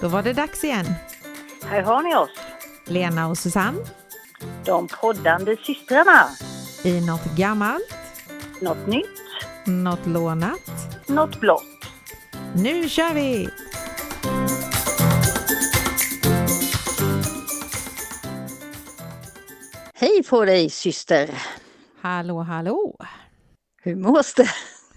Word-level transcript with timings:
Då 0.00 0.08
var 0.08 0.22
det 0.22 0.32
dags 0.32 0.64
igen. 0.64 0.86
Här 1.64 1.82
har 1.82 2.02
ni 2.02 2.14
oss, 2.16 2.30
Lena 2.86 3.28
och 3.28 3.38
Susanne 3.38 3.78
de 4.64 4.88
poddande 4.88 5.56
systrarna. 5.56 6.28
i 6.84 7.00
något 7.06 7.24
gammalt, 7.36 7.94
Något 8.60 8.86
nytt, 8.86 9.20
något 9.66 10.06
lånat. 10.06 10.60
något 11.08 11.40
blått. 11.40 11.62
Nu 12.54 12.88
kör 12.88 13.14
vi! 13.14 13.48
Hej 19.94 20.22
på 20.30 20.44
dig 20.44 20.70
syster! 20.70 21.42
Hallå, 22.00 22.40
hallå! 22.40 22.96
Hur 23.82 23.96
mås 23.96 24.34
det? 24.34 24.48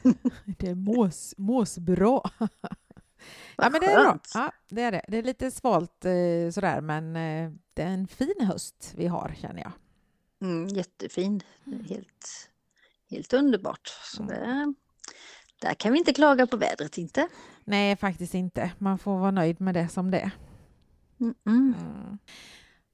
Det 0.58 0.76
mås, 0.76 1.34
mås 1.38 1.78
bra. 1.78 2.30
Ja, 3.62 3.70
men 3.70 3.82
det 3.82 3.88
är 3.88 4.04
bra. 4.04 4.20
Ja, 4.34 4.52
det 4.70 4.82
är 4.82 4.92
det. 4.92 5.02
Det 5.08 5.18
är 5.18 5.24
lite 5.24 5.52
svalt 5.52 6.06
eh, 6.06 6.52
sådär, 6.54 6.82
men 6.82 7.16
eh, 7.16 7.52
det 7.74 7.82
är 7.82 7.88
en 7.88 8.08
fin 8.08 8.36
höst 8.48 8.94
vi 8.98 9.08
har, 9.08 9.36
känner 9.42 9.62
jag. 9.62 9.72
Mm, 10.42 10.68
jättefin, 10.68 11.42
helt, 11.90 12.50
helt 13.10 13.34
underbart. 13.34 13.88
Så 14.04 14.24
Mm. 14.24 14.36
det, 14.38 14.74
där 15.68 15.74
kan 15.74 15.92
vi 15.94 16.00
inte 16.00 16.14
klaga 16.14 16.48
på 16.48 16.58
vädret 16.58 16.98
inte. 16.98 17.28
Nej, 17.64 17.96
faktiskt 17.98 18.34
inte. 18.34 18.72
Man 18.78 19.00
får 19.00 19.18
vara 19.20 19.32
nöjd 19.32 19.62
med 19.62 19.74
det 19.76 19.88
som 19.88 20.12
det 20.12 20.20
är. 20.20 20.32
Mm, 21.20 21.36
mm. 21.46 21.74
Mm. 21.80 22.18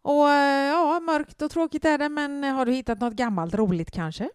Och 0.01 0.29
eh, 0.29 0.67
ja, 0.67 0.99
mörkt 0.99 1.41
och 1.41 1.51
tråkigt 1.51 1.85
är 1.85 1.97
det, 1.97 2.09
men 2.09 2.43
har 2.43 2.65
du 2.65 2.71
hittat 2.71 2.99
något 2.99 3.13
gammalt 3.13 3.53
roligt 3.55 3.91
kanske? 3.91 4.29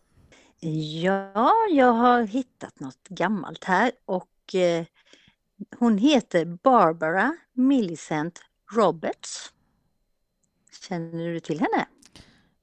Ja, 1.03 1.53
jag 1.71 1.93
har 1.93 2.23
hittat 2.23 2.81
något 2.81 3.09
gammalt 3.09 3.65
här 3.65 3.93
och 4.05 4.55
eh, 4.55 4.85
hon 5.79 5.99
heter 5.99 6.45
Barbara 6.45 7.37
Millicent 7.53 8.41
Roberts. 8.73 9.53
Känner 10.89 11.29
du 11.33 11.41
till 11.41 11.61
henne? 11.61 11.87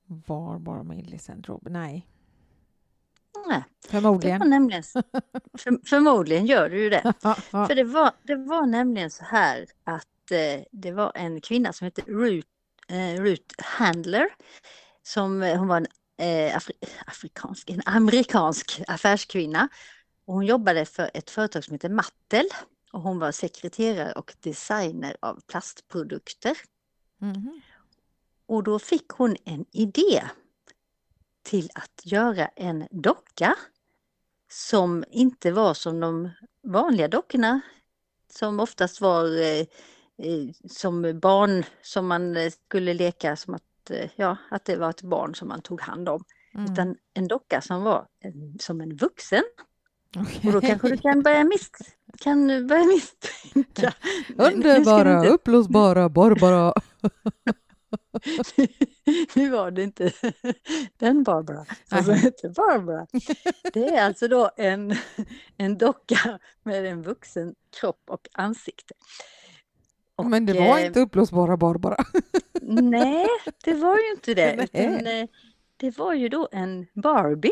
Barbara 0.05 0.83
Millicent 0.83 1.49
Robin? 1.49 1.73
Nej, 1.73 2.07
Nej, 3.47 3.63
det 3.81 3.89
förmodligen. 3.89 4.39
var 4.39 4.47
nämligen, 4.47 4.83
för, 5.57 5.87
förmodligen 5.89 6.45
gör 6.45 6.69
du 6.69 6.79
ju 6.83 6.89
det. 6.89 7.13
För 7.51 7.75
det 7.75 7.83
var, 7.83 8.11
det 8.23 8.35
var 8.35 8.65
nämligen 8.65 9.11
så 9.11 9.23
här 9.25 9.65
att 9.83 10.31
eh, 10.31 10.63
det 10.71 10.91
var 10.91 11.11
en 11.15 11.41
kvinna 11.41 11.73
som 11.73 11.85
hette 11.85 12.01
Ruth, 12.01 12.47
eh, 12.87 13.21
Ruth 13.21 13.55
Handler. 13.63 14.29
Som, 15.03 15.43
eh, 15.43 15.57
hon 15.59 15.67
var 15.67 15.77
en 15.77 15.87
eh, 16.47 16.55
afri, 16.57 16.73
afrikansk, 17.05 17.69
en 17.69 17.81
amerikansk 17.85 18.81
affärskvinna. 18.87 19.69
Och 20.25 20.33
hon 20.33 20.45
jobbade 20.45 20.85
för 20.85 21.11
ett 21.13 21.29
företag 21.29 21.63
som 21.63 21.73
heter 21.73 21.89
Mattel. 21.89 22.45
Och 22.97 23.03
hon 23.03 23.19
var 23.19 23.31
sekreterare 23.31 24.11
och 24.11 24.35
designer 24.39 25.17
av 25.19 25.41
plastprodukter. 25.47 26.57
Mhm. 27.17 27.61
Och 28.45 28.63
då 28.63 28.79
fick 28.79 29.09
hon 29.09 29.35
en 29.45 29.65
idé 29.71 30.23
till 31.43 31.69
att 31.73 32.01
göra 32.03 32.47
en 32.47 32.87
docka 32.91 33.55
som 34.51 35.03
inte 35.09 35.51
var 35.51 35.73
som 35.73 35.99
de 35.99 36.29
vanliga 36.63 37.07
dockorna 37.07 37.61
som 38.33 38.59
oftast 38.59 39.01
var 39.01 39.41
eh, 39.41 39.59
eh, 40.17 40.49
som 40.69 41.19
barn 41.19 41.63
som 41.81 42.07
man 42.07 42.37
eh, 42.37 42.51
skulle 42.51 42.93
leka 42.93 43.35
som 43.35 43.53
att, 43.53 43.89
eh, 43.89 44.09
ja, 44.15 44.37
att 44.51 44.65
det 44.65 44.75
var 44.75 44.89
ett 44.89 45.01
barn 45.01 45.35
som 45.35 45.47
man 45.47 45.61
tog 45.61 45.81
hand 45.81 46.09
om. 46.09 46.23
Mm. 46.53 46.71
Utan 46.71 46.95
en 47.13 47.27
docka 47.27 47.61
som 47.61 47.83
var 47.83 48.07
en, 48.19 48.59
som 48.59 48.81
en 48.81 48.95
vuxen. 48.95 49.43
Okej. 50.15 50.41
Och 50.47 50.53
då 50.53 50.61
kanske 50.61 50.89
du 50.89 50.97
kan 50.97 51.23
börja, 51.23 51.43
mis 51.43 51.71
kan 52.19 52.67
börja 52.67 52.85
misstänka. 52.85 53.93
Underbara, 54.37 55.17
inte- 55.17 55.29
uppblåsbara 55.29 56.09
Barbara. 56.09 56.73
nu 59.35 59.49
var 59.49 59.71
det 59.71 59.83
inte 59.83 60.11
den 60.97 61.23
Barbara 61.23 61.65
som 61.85 62.03
Nej. 62.07 62.17
hette 62.17 62.49
Barbara. 62.49 63.07
Det 63.73 63.87
är 63.89 64.05
alltså 64.05 64.27
då 64.27 64.49
en, 64.57 64.95
en 65.57 65.77
docka 65.77 66.39
med 66.63 66.85
en 66.85 67.01
vuxen 67.01 67.55
kropp 67.79 68.03
och 68.07 68.27
ansikte. 68.33 68.93
Och, 70.15 70.25
Men 70.25 70.45
det 70.45 70.53
var 70.53 70.79
eh, 70.79 70.85
inte 70.85 70.99
uppblåsbara 70.99 71.57
Barbara. 71.57 72.05
Nej, 72.61 73.27
det 73.63 73.73
var 73.73 73.97
ju 73.97 74.11
inte 74.11 74.33
det. 74.33 74.63
Utan, 74.63 75.07
eh, 75.07 75.27
det 75.77 75.97
var 75.97 76.13
ju 76.13 76.29
då 76.29 76.49
en 76.51 76.87
Barbie. 76.93 77.51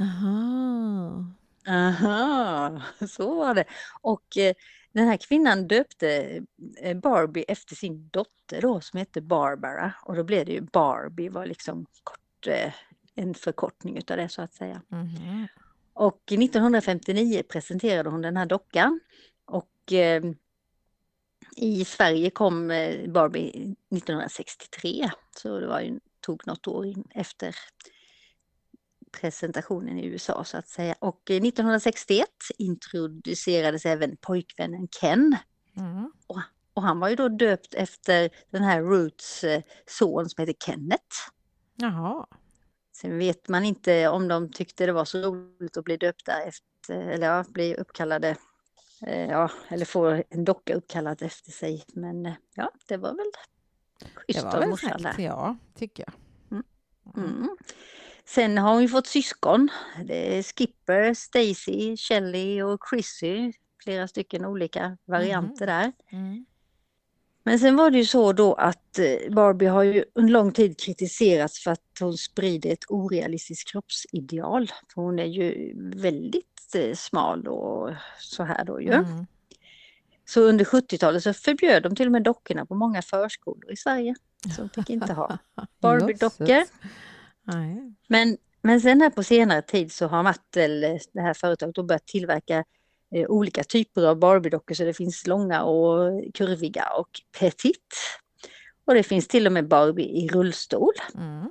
Aha. 0.00 1.24
Aha, 1.68 2.82
så 3.08 3.34
var 3.34 3.54
det. 3.54 3.64
Och 4.00 4.36
eh, 4.36 4.54
den 4.92 5.06
här 5.06 5.16
kvinnan 5.16 5.68
döpte 5.68 6.40
eh, 6.76 6.96
Barbie 6.96 7.44
efter 7.48 7.76
sin 7.76 8.08
dotter 8.08 8.60
då 8.60 8.80
som 8.80 8.98
hette 8.98 9.20
Barbara. 9.20 9.92
Och 10.02 10.16
då 10.16 10.24
blev 10.24 10.46
det 10.46 10.52
ju 10.52 10.60
Barbie 10.60 11.28
var 11.28 11.46
liksom 11.46 11.86
kort, 12.02 12.46
eh, 12.46 12.72
en 13.14 13.34
förkortning 13.34 13.98
utav 13.98 14.16
det 14.16 14.28
så 14.28 14.42
att 14.42 14.54
säga. 14.54 14.82
Mhm. 14.88 15.46
Och 15.92 16.32
1959 16.32 17.42
presenterade 17.48 18.10
hon 18.10 18.22
den 18.22 18.36
här 18.36 18.46
dockan. 18.46 19.00
Och 19.44 19.92
eh, 19.92 20.22
i 21.56 21.84
Sverige 21.84 22.30
kom 22.30 22.68
Barbie 23.08 23.48
1963. 23.90 25.10
Så 25.36 25.60
det 25.60 25.66
var 25.66 25.80
ju, 25.80 26.00
tog 26.20 26.46
något 26.46 26.66
år 26.66 26.86
in 26.86 27.04
efter 27.10 27.54
presentationen 29.20 29.98
i 29.98 30.06
USA 30.06 30.44
så 30.44 30.56
att 30.56 30.68
säga. 30.68 30.94
Och 30.98 31.30
eh, 31.30 31.36
1961 31.36 32.28
introducerades 32.58 33.86
även 33.86 34.16
pojkvännen 34.16 34.88
Ken. 35.00 35.36
Mm. 35.76 36.10
Och 36.74 36.82
han 36.82 37.00
var 37.00 37.08
ju 37.08 37.16
då 37.16 37.28
döpt 37.28 37.74
efter 37.74 38.30
den 38.50 38.62
här 38.62 38.82
Roots 38.82 39.44
eh, 39.44 39.62
son 39.86 40.28
som 40.28 40.42
heter 40.42 40.66
Kenneth. 40.66 41.16
Jaha. 41.76 42.26
Sen 42.92 43.18
vet 43.18 43.48
man 43.48 43.64
inte 43.64 44.08
om 44.08 44.28
de 44.28 44.50
tyckte 44.50 44.86
det 44.86 44.92
var 44.92 45.04
så 45.04 45.18
roligt 45.18 45.76
att 45.76 45.84
bli 45.84 45.96
döpta 45.96 46.42
efter, 46.42 47.08
eller 47.08 47.26
ja, 47.26 47.44
bli 47.48 47.74
uppkallade, 47.74 48.36
eh, 49.06 49.30
ja, 49.30 49.50
eller 49.68 49.84
få 49.84 50.22
en 50.30 50.44
docka 50.44 50.74
uppkallad 50.74 51.22
efter 51.22 51.50
sig. 51.50 51.84
Men 51.94 52.26
eh, 52.26 52.34
ja, 52.54 52.70
det 52.88 52.96
var 52.96 53.14
väl 53.14 53.30
schysst 54.14 54.44
av 54.44 54.68
morsan 54.68 55.02
där. 55.02 55.14
ja, 55.18 55.56
tycker 55.74 56.04
jag. 56.06 56.14
Mm. 57.16 57.56
Sen 58.26 58.58
har 58.58 58.72
hon 58.72 58.82
ju 58.82 58.88
fått 58.88 59.06
syskon. 59.06 59.68
Det 60.04 60.38
är 60.38 60.42
Skipper, 60.42 61.14
Stacy, 61.14 61.96
Shelly 61.96 62.62
och 62.62 62.80
Chrissy. 62.90 63.52
Flera 63.84 64.08
stycken 64.08 64.44
olika 64.44 64.96
varianter 65.04 65.66
där. 65.66 65.92
Mm. 66.12 66.44
Men 67.44 67.58
sen 67.58 67.76
var 67.76 67.90
det 67.90 67.98
ju 67.98 68.04
så 68.04 68.32
då 68.32 68.54
att 68.54 68.98
eh, 68.98 69.34
Barbie 69.34 69.66
har 69.66 69.82
ju 69.82 70.04
under 70.14 70.32
lång 70.32 70.52
tid 70.52 70.80
kritiserats 70.80 71.64
för 71.64 71.70
att 71.70 71.80
hon 72.00 72.16
sprider 72.16 72.72
ett 72.72 72.84
orealistiskt 72.88 73.70
kroppsideal. 73.72 74.70
För 74.94 75.02
hon 75.02 75.18
är 75.18 75.24
ju 75.24 75.72
väldigt 75.94 76.74
eh, 76.74 76.94
smal 76.94 77.48
och 77.48 77.90
så 78.18 78.42
här 78.42 78.64
då 78.64 78.80
ju. 78.80 78.92
Mm. 78.92 79.26
Så 80.24 80.40
under 80.40 80.64
70-talet 80.64 81.22
så 81.22 81.32
förbjöd 81.32 81.82
de 81.82 81.96
till 81.96 82.06
och 82.06 82.12
med 82.12 82.22
dockorna 82.22 82.66
på 82.66 82.74
många 82.74 83.02
förskolor 83.02 83.72
i 83.72 83.76
Sverige. 83.76 84.14
Så 84.56 84.62
de 84.62 84.68
fick 84.68 84.90
inte 84.90 85.12
ha 85.12 85.38
Barbie-dockor. 85.80 86.64
Nej. 87.44 87.94
Men, 88.08 88.36
men 88.62 88.80
sen 88.80 89.00
här 89.00 89.10
på 89.10 89.22
senare 89.22 89.62
tid 89.62 89.92
så 89.92 90.06
har 90.06 90.22
Mattel, 90.22 90.84
eh, 90.84 90.96
det 91.12 91.20
här 91.20 91.34
företaget, 91.34 91.74
då 91.74 91.82
börjat 91.82 92.06
tillverka 92.06 92.64
eh, 93.14 93.26
olika 93.30 93.64
typer 93.64 94.06
av 94.06 94.18
Barbie-dockor. 94.18 94.74
Så 94.74 94.84
det 94.84 94.94
finns 94.94 95.26
långa 95.26 95.62
och 95.62 96.24
kurviga 96.34 96.88
och 96.98 97.08
petit. 97.40 97.94
Och 98.84 98.94
det 98.94 99.02
finns 99.02 99.28
till 99.28 99.46
och 99.46 99.52
med 99.52 99.68
Barbie 99.68 100.24
i 100.24 100.28
rullstol. 100.28 100.92
Mm. 101.14 101.50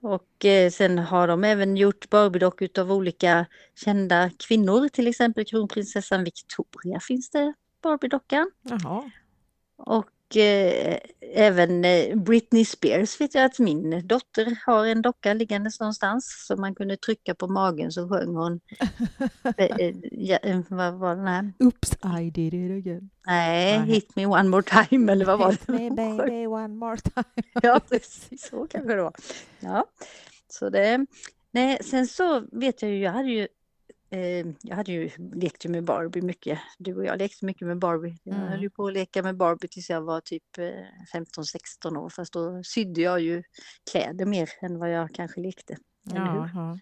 Och 0.00 0.44
eh, 0.44 0.70
sen 0.70 0.98
har 0.98 1.28
de 1.28 1.44
även 1.44 1.76
gjort 1.76 2.10
Barbie-dockor 2.10 2.78
av 2.78 2.92
olika 2.92 3.46
kända 3.74 4.30
kvinnor. 4.48 4.88
Till 4.88 5.06
exempel 5.06 5.44
kronprinsessan 5.44 6.24
Victoria 6.24 7.00
finns 7.00 7.30
det 7.30 7.54
Barbie-dockan. 7.82 8.50
Jaha. 8.62 9.10
Och 10.30 10.36
eh, 10.36 10.98
även 11.34 11.84
eh, 11.84 12.16
Britney 12.16 12.64
Spears 12.64 13.20
vet 13.20 13.34
jag 13.34 13.44
att 13.44 13.58
min 13.58 14.06
dotter 14.06 14.58
har 14.66 14.86
en 14.86 15.02
docka 15.02 15.34
liggandes 15.34 15.80
någonstans. 15.80 16.44
Så 16.46 16.56
man 16.56 16.74
kunde 16.74 16.96
trycka 16.96 17.34
på 17.34 17.46
magen 17.48 17.92
så 17.92 18.08
sjöng 18.08 18.34
hon. 18.36 18.60
eh, 19.56 19.64
eh, 19.78 19.94
ja, 20.12 20.38
vad 20.68 20.94
var 20.94 21.16
den 21.16 21.26
här? 21.26 21.52
Oops, 21.58 21.92
I 22.20 22.30
did 22.30 22.54
it 22.54 22.70
again. 22.86 23.10
Nej, 23.26 23.78
Nej. 23.78 23.88
Hit 23.88 24.16
me 24.16 24.26
one 24.26 24.48
more 24.48 24.62
time 24.62 25.12
eller 25.12 25.24
vad 25.24 25.38
var 25.38 25.50
Hit 25.50 25.66
det? 25.66 25.72
me 25.72 25.88
hon 25.88 25.96
sjöng? 26.18 26.28
baby 26.28 26.46
one 26.46 26.74
more 26.74 26.96
time. 26.96 27.24
Ja, 27.62 27.80
precis 27.90 28.48
så 28.50 28.66
kanske 28.70 28.94
det 28.94 29.02
var. 29.02 29.14
Ja, 29.60 29.84
så 30.48 30.70
det. 30.70 31.06
Nej, 31.50 31.78
sen 31.84 32.06
så 32.06 32.44
vet 32.52 32.82
jag 32.82 32.90
ju, 32.90 32.98
jag 32.98 33.12
hade 33.12 33.28
ju 33.30 33.48
eh, 34.10 34.46
jag 34.62 34.76
hade 34.76 34.92
ju 34.92 35.10
lekt 35.34 35.64
med 35.64 35.84
Barbie 35.84 36.22
mycket. 36.22 36.58
Du 36.78 36.94
och 36.96 37.04
jag 37.04 37.18
lekte 37.18 37.44
mycket 37.44 37.66
med 37.66 37.78
Barbie. 37.78 38.18
Jag 38.22 38.36
Mm. 38.36 38.48
höll 38.48 38.62
ju 38.62 38.70
på 38.70 38.86
att 38.86 38.92
leka 38.92 39.22
med 39.22 39.36
Barbie 39.36 39.68
tills 39.68 39.90
jag 39.90 40.00
var 40.00 40.20
typ 40.20 40.58
eh, 40.58 40.64
15-16 41.14 41.96
år. 41.96 42.08
Fast 42.08 42.32
då 42.32 42.62
sydde 42.62 43.00
jag 43.00 43.20
ju 43.20 43.42
kläder 43.92 44.26
mer 44.26 44.48
än 44.60 44.78
vad 44.78 44.90
jag 44.92 45.14
kanske 45.14 45.40
lekte. 45.40 45.76
Jaha. 46.02 46.78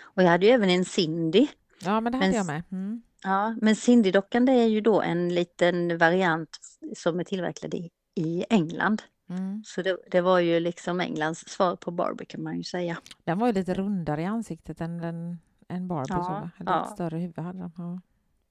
Och 0.00 0.22
jag 0.22 0.28
hade 0.28 0.46
ju 0.46 0.52
även 0.52 0.70
en 0.70 0.84
Cindy. 0.84 1.46
Ja, 1.84 2.00
men 2.00 2.12
det 2.12 2.18
hade 2.18 2.28
Men 2.28 2.36
jag 2.36 2.46
med. 2.46 2.62
Mm. 2.72 3.02
Ja, 3.22 3.56
men 3.60 3.74
Cindy-dockan 3.74 4.46
det 4.46 4.52
är 4.52 4.66
ju 4.66 4.80
då 4.80 5.02
en 5.02 5.34
liten 5.34 5.98
variant 5.98 6.58
som 6.96 7.20
är 7.20 7.24
tillverkad 7.24 7.74
i, 7.74 7.90
i 8.14 8.44
England. 8.50 9.02
Mm. 9.30 9.62
Så 9.66 9.82
det, 9.82 9.98
det 10.10 10.20
var 10.20 10.38
ju 10.38 10.60
liksom 10.60 11.00
Englands 11.00 11.40
svar 11.48 11.76
på 11.76 11.90
Barbie 11.90 12.24
kan 12.24 12.42
man 12.42 12.56
ju 12.56 12.64
säga. 12.64 12.98
Den 13.24 13.38
var 13.38 13.46
ju 13.46 13.52
lite 13.52 13.74
rundare 13.74 14.22
i 14.22 14.24
ansiktet 14.24 14.80
än, 14.80 14.98
den, 14.98 15.38
än 15.72 15.88
Barbie. 15.88 16.06
Ja, 16.08 16.24
så? 16.24 16.62
Eller 16.62 16.72
ja. 16.72 16.84
ett 16.84 16.90
större 16.90 17.18
huvud 17.18 17.38
hade 17.38 17.58
de. 17.58 17.72
Ja. 17.76 18.00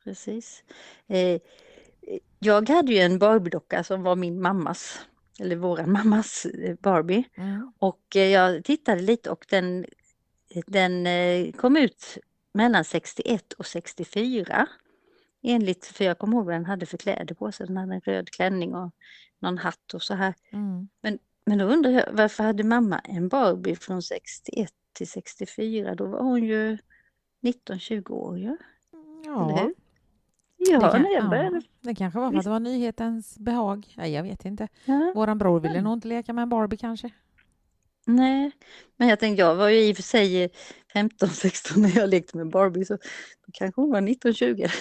Precis. 0.04 0.64
Eh, 1.08 1.42
jag 2.40 2.70
hade 2.70 2.94
ju 2.94 3.00
en 3.00 3.20
Barbie-docka 3.20 3.84
som 3.84 4.04
var 4.04 4.16
min 4.16 4.42
mammas, 4.42 5.00
eller 5.40 5.56
våran 5.56 5.92
mammas 6.04 6.46
eh, 6.46 6.76
Barbie. 6.76 7.24
Mm. 7.36 7.72
Och 7.80 8.16
eh, 8.16 8.28
jag 8.28 8.64
tittade 8.64 9.02
lite 9.02 9.30
och 9.30 9.46
den, 9.50 9.86
den 10.68 11.08
eh, 11.08 11.52
kom 11.52 11.78
ut 11.78 12.18
mellan 12.54 12.84
61 12.84 13.54
och 13.54 13.66
64. 13.66 14.68
Enligt, 15.44 15.86
för 15.86 16.06
jag 16.06 16.20
kommer 16.20 16.38
ihåg 16.38 16.46
vad 16.46 16.56
den 16.56 16.66
hade 16.66 16.86
för 16.86 16.98
kläder 16.98 17.36
på 17.36 17.52
sig. 17.52 17.68
Den 17.68 17.78
hade 17.78 17.94
en 17.94 18.02
röd 18.02 18.30
klänning 18.30 18.76
och 18.76 18.92
någon 19.40 19.58
hatt 19.58 19.94
och 19.94 20.02
så 20.02 20.14
här. 20.14 20.34
Mm. 20.52 20.88
Men 21.46 21.58
då 21.58 21.66
undrar 21.66 21.92
jag, 21.92 22.06
varför 22.12 22.44
hade 22.44 22.64
mamma 22.64 23.00
en 23.00 23.28
Barbie 23.28 23.76
från 23.76 24.02
61 24.02 24.72
till 24.94 25.08
64? 25.08 25.96
Då 25.96 26.06
var 26.06 26.24
hon 26.24 26.44
ju 26.44 26.78
19-20 27.42 28.12
år 28.12 28.38
Ja? 28.40 28.58
Ja, 29.26 29.70
det, 30.58 30.80
kan, 30.92 31.02
när 31.02 31.14
jag 31.14 31.30
började. 31.30 31.56
ja, 31.56 31.62
det 31.82 31.96
kanske 31.96 32.20
var 32.20 32.32
för 32.32 32.38
att 32.38 32.44
det 32.44 32.50
var 32.50 32.60
nyhetens 32.60 33.40
behag. 33.40 33.88
Ja, 33.98 34.08
jag 34.08 34.24
vet 34.24 34.46
inte. 34.46 34.68
Ja. 34.86 35.12
Våran 35.16 35.38
bror 35.38 35.60
ville 35.60 35.74
Mm. 35.74 35.84
nog 35.84 35.94
inte 35.94 36.08
leka 36.08 36.34
med 36.34 36.42
en 36.44 36.50
Barbie 36.50 36.78
kanske. 36.78 37.10
Nej, 38.06 38.52
men 38.98 39.08
jag 39.08 39.20
tänkte, 39.20 39.42
jag 39.42 39.56
var 39.56 39.70
ju 39.70 39.80
i 39.84 39.92
och 39.92 39.96
för 39.96 40.04
sig 40.04 40.50
15-16 40.94 41.78
när 41.82 41.98
jag 41.98 42.10
lekte 42.10 42.38
med 42.38 42.50
Barbie, 42.50 42.86
så 42.86 42.94
då 43.46 43.52
kanske 43.54 43.82
hon 43.82 43.92
var 43.92 44.02
19-20. 44.02 44.72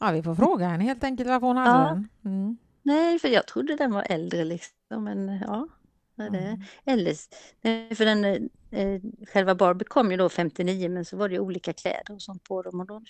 Ja, 0.00 0.10
vi 0.10 0.22
får 0.22 0.34
fråga 0.34 0.68
henne 0.68 0.84
helt 0.84 1.04
enkelt 1.04 1.28
varför 1.28 1.46
hon 1.46 1.56
hade 1.56 1.70
Ja. 1.88 1.88
den. 1.94 2.08
Mm. 2.24 2.56
Nej, 2.82 3.18
för 3.18 3.28
jag 3.28 3.46
trodde 3.46 3.76
den 3.76 3.92
var 3.92 4.06
äldre 4.08 4.44
liksom, 4.44 5.04
men 5.04 5.38
ja. 5.46 5.68
Ja, 6.24 6.30
Det, 6.30 6.38
Mm. 6.38 6.60
eller, 6.84 7.94
för 7.94 8.04
den, 8.04 8.24
eh, 8.70 9.00
själva 9.28 9.54
Barbie 9.54 9.84
kom 9.84 10.10
ju 10.10 10.16
då 10.16 10.28
59, 10.28 10.88
men 10.88 11.04
så 11.04 11.16
var 11.16 11.28
det 11.28 11.34
ju 11.34 11.40
olika 11.40 11.72
kläder 11.72 12.14
och 12.14 12.22
sånt 12.22 12.44
på 12.44 12.62
dem 12.62 12.80
och 12.80 12.86
då 12.86 13.02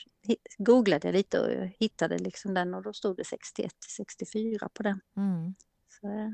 googlade 0.58 1.08
jag 1.08 1.12
lite 1.12 1.40
och 1.40 1.66
hittade 1.78 2.18
liksom 2.18 2.54
den 2.54 2.74
och 2.74 2.82
då 2.82 2.92
stod 2.92 3.16
det 3.16 3.24
61 3.24 3.72
till 3.80 3.90
64 3.90 4.68
på 4.74 4.82
den. 4.82 5.00
Mm. 5.16 5.54
Så, 6.00 6.06
eh, 6.06 6.30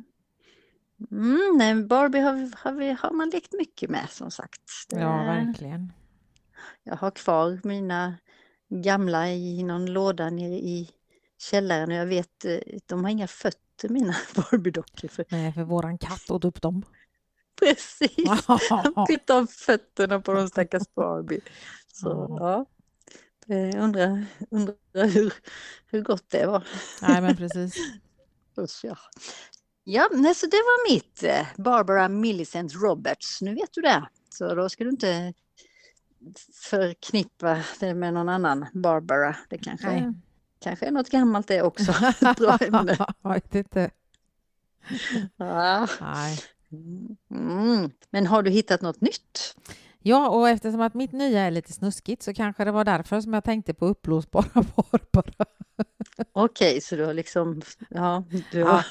mm, 1.11 1.57
nej, 1.59 1.75
Barbie 1.85 2.19
har, 2.21 2.33
vi- 2.35 2.53
har, 2.57 2.73
vi, 2.73 2.91
har 2.93 3.11
man 3.11 3.31
lekt 3.31 3.53
mycket 3.53 3.91
med 3.91 4.07
som 4.11 4.31
sagt. 4.31 4.61
Det- 4.89 5.01
Ja, 5.01 5.17
verkligen. 5.25 5.93
Jag 6.83 6.97
har 6.97 7.11
kvar 7.11 7.61
mina 7.65 8.15
gamla 8.69 9.29
i 9.31 9.63
någon 9.63 9.87
låda 9.87 10.31
nere 10.31 10.55
i 10.55 10.91
källaren 11.39 11.91
och 11.91 11.97
jag 11.97 12.07
vet, 12.07 12.45
eh, 12.45 12.59
de 12.87 13.05
har 13.05 13.11
inga 13.11 13.27
fötter 13.27 13.66
mina 13.83 14.17
Barbie-dockor. 14.35 15.09
För, 15.09 15.25
Nej, 15.29 15.53
för 15.53 15.63
våran 15.63 15.99
katt 15.99 16.31
åt 16.31 16.45
upp 16.45 16.63
dem. 16.63 16.83
precis, 17.61 18.29
han 18.71 19.07
klippte 19.07 19.35
av 19.35 19.47
fötterna 19.47 20.21
på 20.21 20.33
de 20.33 20.49
stackars 20.49 20.95
Barbie. 20.95 21.41
Så 21.93 22.37
ja, 22.41 22.67
jag 23.47 23.75
undrar, 23.75 24.27
undrar 24.51 25.09
hur, 25.09 25.35
hur 25.87 26.01
gott 26.03 26.31
det 26.31 26.47
var. 26.47 26.69
Nej, 27.03 27.23
men 27.23 27.37
precis. 27.37 27.75
Usch, 28.59 28.85
ja. 28.85 28.97
Ja, 29.85 30.09
nej, 30.13 30.35
så 30.35 30.47
det 30.47 30.57
var 30.57 30.93
mitt 30.95 31.23
eh, 31.23 31.47
Barbara 31.57 32.09
Millicent 32.09 32.75
Roberts. 32.75 33.43
Nu 33.43 33.55
vet 33.55 33.73
du 33.73 33.81
det. 33.81 34.09
Så 34.29 34.55
då 34.55 34.69
ska 34.69 34.85
du 34.85 34.91
inte 34.91 35.35
förknippa 36.71 37.63
det 37.81 37.95
med 37.95 38.15
någon 38.15 38.29
annan 38.29 38.67
Barbara. 38.73 39.37
Det 39.49 39.59
kanske, 39.59 39.87
Nej. 39.87 40.13
Kanske 40.61 40.87
är 40.87 40.91
något 40.91 41.11
gammalt 41.11 41.49
det 41.49 41.63
också. 41.63 41.93
Bra 42.39 42.57
ämne. 42.61 42.97
Jag 43.23 43.33
vet 43.35 43.55
inte. 43.55 43.91
Ja. 45.37 45.89
Nej. 46.01 46.39
Mm. 47.31 47.91
Men 48.11 48.27
har 48.27 48.43
du 48.43 48.51
hittat 48.51 48.83
något 48.83 49.01
nytt? 49.01 49.57
Ja, 49.99 50.29
och 50.29 50.49
eftersom 50.49 50.81
att 50.81 50.95
mitt 50.95 51.13
nya 51.13 51.41
är 51.41 51.51
lite 51.51 51.73
snuskigt 51.73 52.23
så 52.23 52.35
kanske 52.35 52.65
det 52.65 52.71
var 52.73 52.85
därför 52.85 53.21
som 53.21 53.35
jag 53.35 53.45
tänkte 53.45 53.75
på 53.75 53.87
uppblåsbara 53.87 54.45
Barbara. 54.53 55.47
Okej, 56.33 56.81
så 56.81 56.97
du 56.97 57.05
har 57.05 57.15
liksom 57.15 57.63
ja, 57.91 58.25
du 58.53 58.65
har 58.65 58.87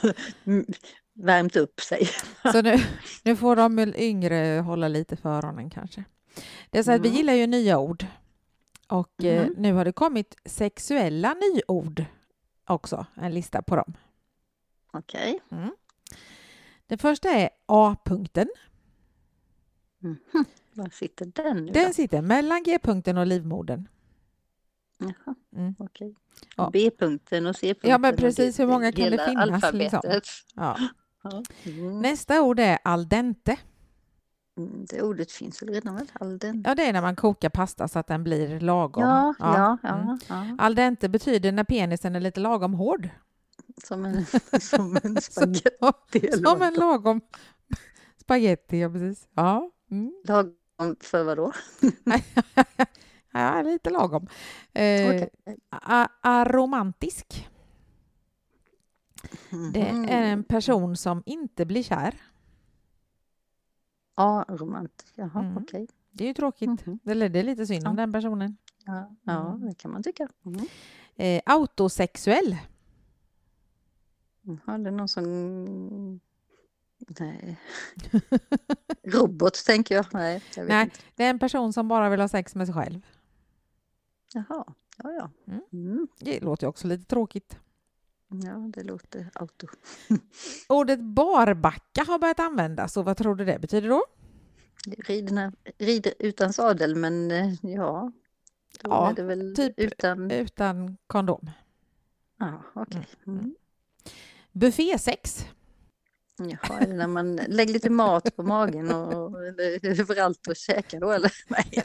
mm, 0.45 0.65
värmt 1.13 1.55
upp 1.55 1.79
sig. 1.79 2.09
Så 2.51 2.61
nu, 2.61 2.77
nu 3.23 3.35
får 3.35 3.55
de 3.55 3.93
yngre 3.95 4.61
hålla 4.65 4.87
lite 4.87 5.15
för 5.15 5.29
öronen 5.29 5.69
kanske. 5.69 6.03
Det 6.69 6.79
är 6.79 6.83
så 6.83 6.91
att 6.91 7.01
vi 7.01 7.07
Mm. 7.07 7.17
gillar 7.17 7.33
ju 7.33 7.47
nya 7.47 7.79
ord. 7.79 8.05
Och 8.87 9.23
eh, 9.23 9.43
Mhm. 9.47 9.53
nu 9.57 9.73
har 9.73 9.85
det 9.85 9.91
kommit 9.91 10.35
sexuella 10.45 11.33
nyord 11.33 12.05
också, 12.65 13.05
en 13.15 13.33
lista 13.33 13.61
på 13.61 13.75
dem. 13.75 13.93
Okej. 14.93 15.39
Den 16.87 16.97
första 16.97 17.29
är 17.29 17.49
A-punkten. 17.65 18.47
Mhm. 19.99 20.17
Var 20.73 20.89
sitter 20.89 21.25
den 21.25 21.65
nu 21.65 21.71
Den 21.71 21.87
då? 21.87 21.93
sitter 21.93 22.21
mellan 22.21 22.63
G-punkten 22.63 23.17
och 23.17 23.25
livmodern. 23.27 23.87
Jaha, 24.97 25.35
Mm. 25.55 25.75
okej. 25.79 26.15
Ja. 26.57 26.69
B-punkten 26.73 27.45
och 27.47 27.55
C-punkten. 27.55 27.89
Ja, 27.91 27.97
men 27.97 28.15
precis, 28.15 28.59
hur 28.59 28.67
många 28.67 28.91
kan 28.91 29.11
det 29.11 29.25
finnas, 29.25 29.45
liksom? 29.49 29.53
Alfabetet. 29.53 30.23
Ja. 30.55 30.77
Mm. 31.65 32.01
Nästa 32.01 32.41
ord 32.41 32.59
är 32.59 32.79
al 32.83 33.07
dente. 33.09 33.57
Mm, 34.57 34.85
Det 34.89 35.01
ordet 35.01 35.31
finns 35.31 35.61
väl 35.61 35.69
redan 35.69 35.95
väl? 35.95 36.11
All 36.13 36.37
den. 36.39 36.63
Ja, 36.67 36.75
det 36.75 36.83
är 36.89 36.93
när 36.93 37.01
man 37.01 37.15
kokar 37.15 37.49
pasta 37.49 37.87
så 37.87 37.99
att 37.99 38.07
den 38.07 38.23
blir 38.23 38.59
lagom. 38.59 39.03
Ja, 39.03 39.33
ja, 39.39 39.77
ja, 39.83 39.89
Mm. 39.89 40.17
ja. 40.29 40.55
Al 40.63 40.75
dente 40.75 41.09
betyder 41.09 41.51
när 41.51 41.63
penisen 41.63 42.15
är 42.15 42.19
lite 42.19 42.39
lagom 42.39 42.73
hård. 42.73 43.09
Som 43.83 44.05
en, 44.05 44.25
som 44.61 44.97
en 45.03 45.21
spagetti. 45.21 46.31
Som 46.31 46.59
vad 46.59 46.61
en 46.67 46.73
lagom 46.73 47.21
spaghetti, 48.21 48.79
ja 48.79 48.89
precis. 48.89 49.27
Ja, 49.33 49.71
mm. 49.91 50.13
Lagom 50.27 50.95
för 51.01 51.23
vad 51.23 51.37
då? 51.37 51.51
ja 53.33 53.61
lite 53.61 53.89
lagom. 53.89 54.27
Eh, 54.73 55.23
a- 55.69 56.09
aromantisk, 56.21 57.49
det 59.73 59.93
Mhm. 59.93 60.09
är 60.09 60.21
en 60.23 60.43
person 60.43 60.97
som 60.97 61.23
inte 61.25 61.65
blir 61.65 61.83
kär. 61.83 62.15
Ja, 64.15 64.45
romantisk. 64.49 65.13
Jaha, 65.15 65.39
Mm. 65.39 65.57
okej. 65.57 65.87
Det 66.11 66.23
är 66.23 66.27
ju 66.27 66.33
tråkigt. 66.33 66.85
Mhm. 66.85 66.99
Eller 67.05 67.29
det 67.29 67.39
är 67.39 67.43
lite 67.43 67.67
synd 67.67 67.87
om 67.87 67.93
Ja. 67.97 68.01
den 68.01 68.13
personen. 68.13 68.57
Ja, 68.85 69.15
ja, 69.23 69.47
Mm. 69.53 69.67
det 69.67 69.75
kan 69.77 69.91
man 69.91 70.03
tycka. 70.03 70.27
Mm. 70.45 70.65
Eh, 71.15 71.41
autosexuell, 71.45 72.57
Har 74.65 74.77
det 74.77 74.91
någon 74.91 75.07
som... 75.07 76.19
Nej. 77.19 77.57
Robot 79.03 79.65
tänker 79.65 79.95
jag. 79.95 80.05
Nej, 80.13 80.43
jag 80.55 80.67
Nej. 80.67 80.83
inte. 80.83 80.99
det 81.15 81.23
är 81.25 81.29
en 81.29 81.39
person 81.39 81.73
som 81.73 81.87
bara 81.87 82.09
vill 82.09 82.19
ha 82.19 82.27
sex 82.27 82.55
med 82.55 82.67
sig 82.67 82.73
själv. 82.75 83.01
Jaha, 84.33 84.65
ja, 85.03 85.11
ja. 85.11 85.29
Mm. 85.47 85.61
Mm. 85.73 86.07
Det 86.19 86.39
låter 86.39 86.63
ju 86.65 86.69
också 86.69 86.87
lite 86.87 87.05
tråkigt. 87.05 87.59
Ja, 88.43 88.53
det 88.53 88.83
låter 88.83 89.29
auto. 89.33 89.67
Ordet 90.69 90.99
barbacka 90.99 92.03
har 92.07 92.19
börjat 92.19 92.39
användas 92.39 92.97
och 92.97 93.05
vad 93.05 93.17
tror 93.17 93.35
du 93.35 93.45
det 93.45 93.59
betyder 93.59 93.89
då? 93.89 94.03
Rider, 95.07 95.51
rider 95.77 96.13
utan 96.19 96.53
sadel, 96.53 96.95
men 96.95 97.31
eh, 97.31 97.53
ja. 97.61 98.11
Då 98.81 98.91
Ja, 98.91 99.09
är 99.09 99.13
det 99.13 99.23
väl 99.23 99.55
typ 99.55 99.79
utan... 99.79 100.31
Utan 100.31 100.97
kondom. 101.07 101.49
Ja, 102.39 102.61
okej. 102.73 103.07
Mm. 103.27 103.55
Buffésex. 104.51 105.45
Jaha, 106.37 106.79
är 106.79 106.87
det 106.87 106.93
när 106.93 107.07
man 107.07 107.35
lägger 107.35 107.73
lite 107.73 107.89
mat 107.89 108.35
på 108.35 108.43
magen 108.43 108.91
och 108.91 109.41
överallt 109.83 110.47
och 110.47 110.55
käkar 110.55 110.99
då 110.99 111.11
eller? 111.11 111.31
Nej. 111.47 111.83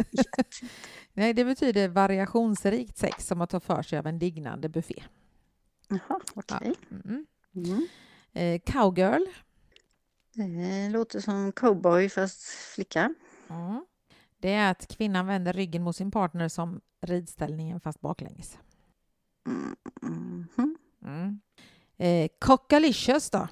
Nej, 1.13 1.35
det 1.35 1.45
betyder 1.45 1.89
variationsrikt 1.89 2.99
sex 2.99 3.27
som 3.27 3.41
att 3.41 3.51
ta 3.51 3.61
för 3.61 3.83
sig 3.83 3.99
av 3.99 4.07
en 4.07 4.19
dignande 4.19 4.69
buffé. 4.69 5.03
Jaha, 5.91 6.21
okej. 6.35 6.75
Mm. 6.91 7.27
Mm. 7.55 7.87
Eh, 8.33 8.61
cowgirl. 8.67 9.23
Det 10.35 10.89
låter 10.89 11.21
som 11.21 11.53
cowboy 11.53 12.09
fast 12.09 12.43
flicka. 12.75 13.15
Mm. 13.49 13.85
Det 14.39 14.53
är 14.53 14.71
att 14.71 14.87
kvinnan 14.89 15.27
vänder 15.27 15.53
ryggen 15.53 15.83
mot 15.83 15.97
sin 15.97 16.11
partner 16.11 16.49
som 16.49 16.81
ridställningen 17.01 17.81
fast 17.81 18.01
baklänges. 18.01 18.59
Mm. 19.47 19.77
mhm. 20.03 20.77
Mm. 21.05 21.41
Eh, 21.99 22.29
cockalicious 22.39 23.31
då? 23.31 23.49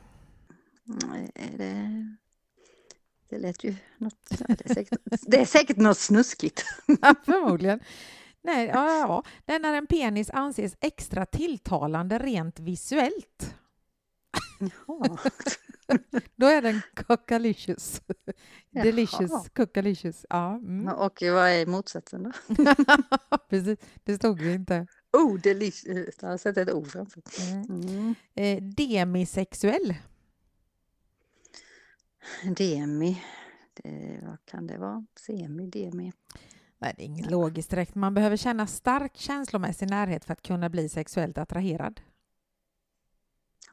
Nej, 0.84 1.30
Det, 1.56 2.16
det 3.28 3.38
lät 3.38 3.64
ju 3.64 3.76
något... 3.98 4.28
Ja, 4.30 4.46
det, 4.48 4.70
är 4.70 4.74
säkert, 4.74 5.00
det 5.26 5.40
är 5.40 5.44
säkert 5.44 5.76
något 5.76 5.98
snuskigt. 5.98 6.64
Ja, 7.02 7.14
Förmodligen. 7.24 7.80
Nej, 8.42 8.66
ja, 8.66 8.98
ja. 8.98 9.22
Är 9.54 9.58
när 9.58 9.74
en 9.74 9.86
penis 9.86 10.30
anses 10.30 10.76
extra 10.80 11.26
tilltalande 11.26 12.18
rent 12.18 12.60
visuellt. 12.60 13.54
Jaha. 14.58 15.18
Då 16.36 16.46
är 16.46 16.62
den 16.62 16.80
cockalicious. 16.94 18.02
Jaha. 18.70 18.84
Delicious 18.84 19.48
cockalicious. 19.48 20.26
Ja, 20.30 20.54
mm. 20.54 20.88
Och 20.88 21.18
vad 21.22 21.48
är 21.48 21.66
motsatsen 21.66 22.22
då? 22.22 22.32
precis. 23.48 23.78
Det 24.04 24.16
stod 24.16 24.40
ju 24.40 24.52
inte. 24.52 24.86
Oh, 25.12 25.40
delicious. 25.40 26.14
Jag 26.20 26.28
har 26.28 26.38
sett 26.38 26.56
ett 26.56 26.72
ord 26.72 26.86
framför. 26.86 27.22
Mm. 27.50 27.64
Mm. 27.64 28.14
Eh, 28.34 28.62
demisexuell. 28.62 29.94
Demi. 32.56 33.22
Det, 33.74 34.20
vad 34.22 34.38
kan 34.44 34.66
det 34.66 34.78
vara? 34.78 35.06
Semi, 35.20 35.66
demi. 35.66 36.12
Nej, 36.78 36.94
det 36.96 37.02
är 37.02 37.06
inget 37.06 37.30
logiskt 37.30 37.70
direkt. 37.70 37.94
Man 37.94 38.14
behöver 38.14 38.36
känna 38.36 38.66
stark 38.66 39.16
känslomässig 39.16 39.90
närhet 39.90 40.24
för 40.24 40.32
att 40.32 40.42
kunna 40.42 40.68
bli 40.68 40.88
sexuellt 40.88 41.38
attraherad. 41.38 42.00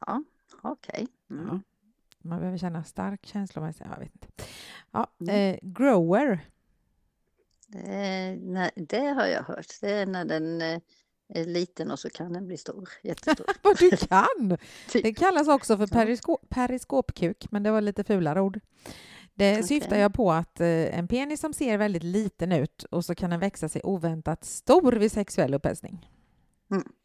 Ja, 0.00 0.22
okej. 0.62 1.06
Mm. 1.30 1.46
Ja. 1.46 1.60
Man 2.18 2.38
behöver 2.38 2.58
känna 2.58 2.84
stark 2.84 3.26
känslomässig... 3.26 3.86
Jag 3.90 3.98
vet 3.98 4.12
inte. 4.14 4.28
Ja, 4.90 5.06
Mm. 5.20 5.34
eh, 5.54 5.58
grower. 5.62 6.40
Det, 7.68 8.36
nej, 8.40 8.70
det 8.76 9.00
har 9.06 9.26
jag 9.26 9.42
hört. 9.42 9.66
Det 9.80 9.90
är 9.90 10.06
när 10.06 10.24
den 10.24 10.60
eh, 10.62 10.80
är 11.28 11.44
liten 11.44 11.90
och 11.90 11.98
så 11.98 12.10
kan 12.10 12.32
den 12.32 12.46
bli 12.46 12.56
stor. 12.56 12.88
Jättestor. 13.02 13.46
Vad 13.62 13.78
du 13.78 13.90
kan! 13.90 14.58
Typ. 14.90 15.02
Det 15.02 15.14
kallas 15.14 15.48
också 15.48 15.76
för 15.76 15.86
perisko- 15.86 16.46
periskopkuk, 16.48 17.46
men 17.50 17.62
det 17.62 17.70
var 17.70 17.80
lite 17.80 18.04
fulare 18.04 18.40
ord. 18.40 18.60
Det 19.38 19.52
Okej. 19.52 19.62
syftar 19.62 19.96
jag 19.96 20.14
på 20.14 20.32
att 20.32 20.60
eh, 20.60 20.98
en 20.98 21.08
penis 21.08 21.40
som 21.40 21.52
ser 21.52 21.78
väldigt 21.78 22.02
liten 22.02 22.52
ut 22.52 22.84
och 22.84 23.04
så 23.04 23.14
kan 23.14 23.30
den 23.30 23.40
växa 23.40 23.68
sig 23.68 23.80
oväntat 23.84 24.44
stor 24.44 24.92
vid 24.92 25.12
sexuell 25.12 25.54
upphetsning. 25.54 26.10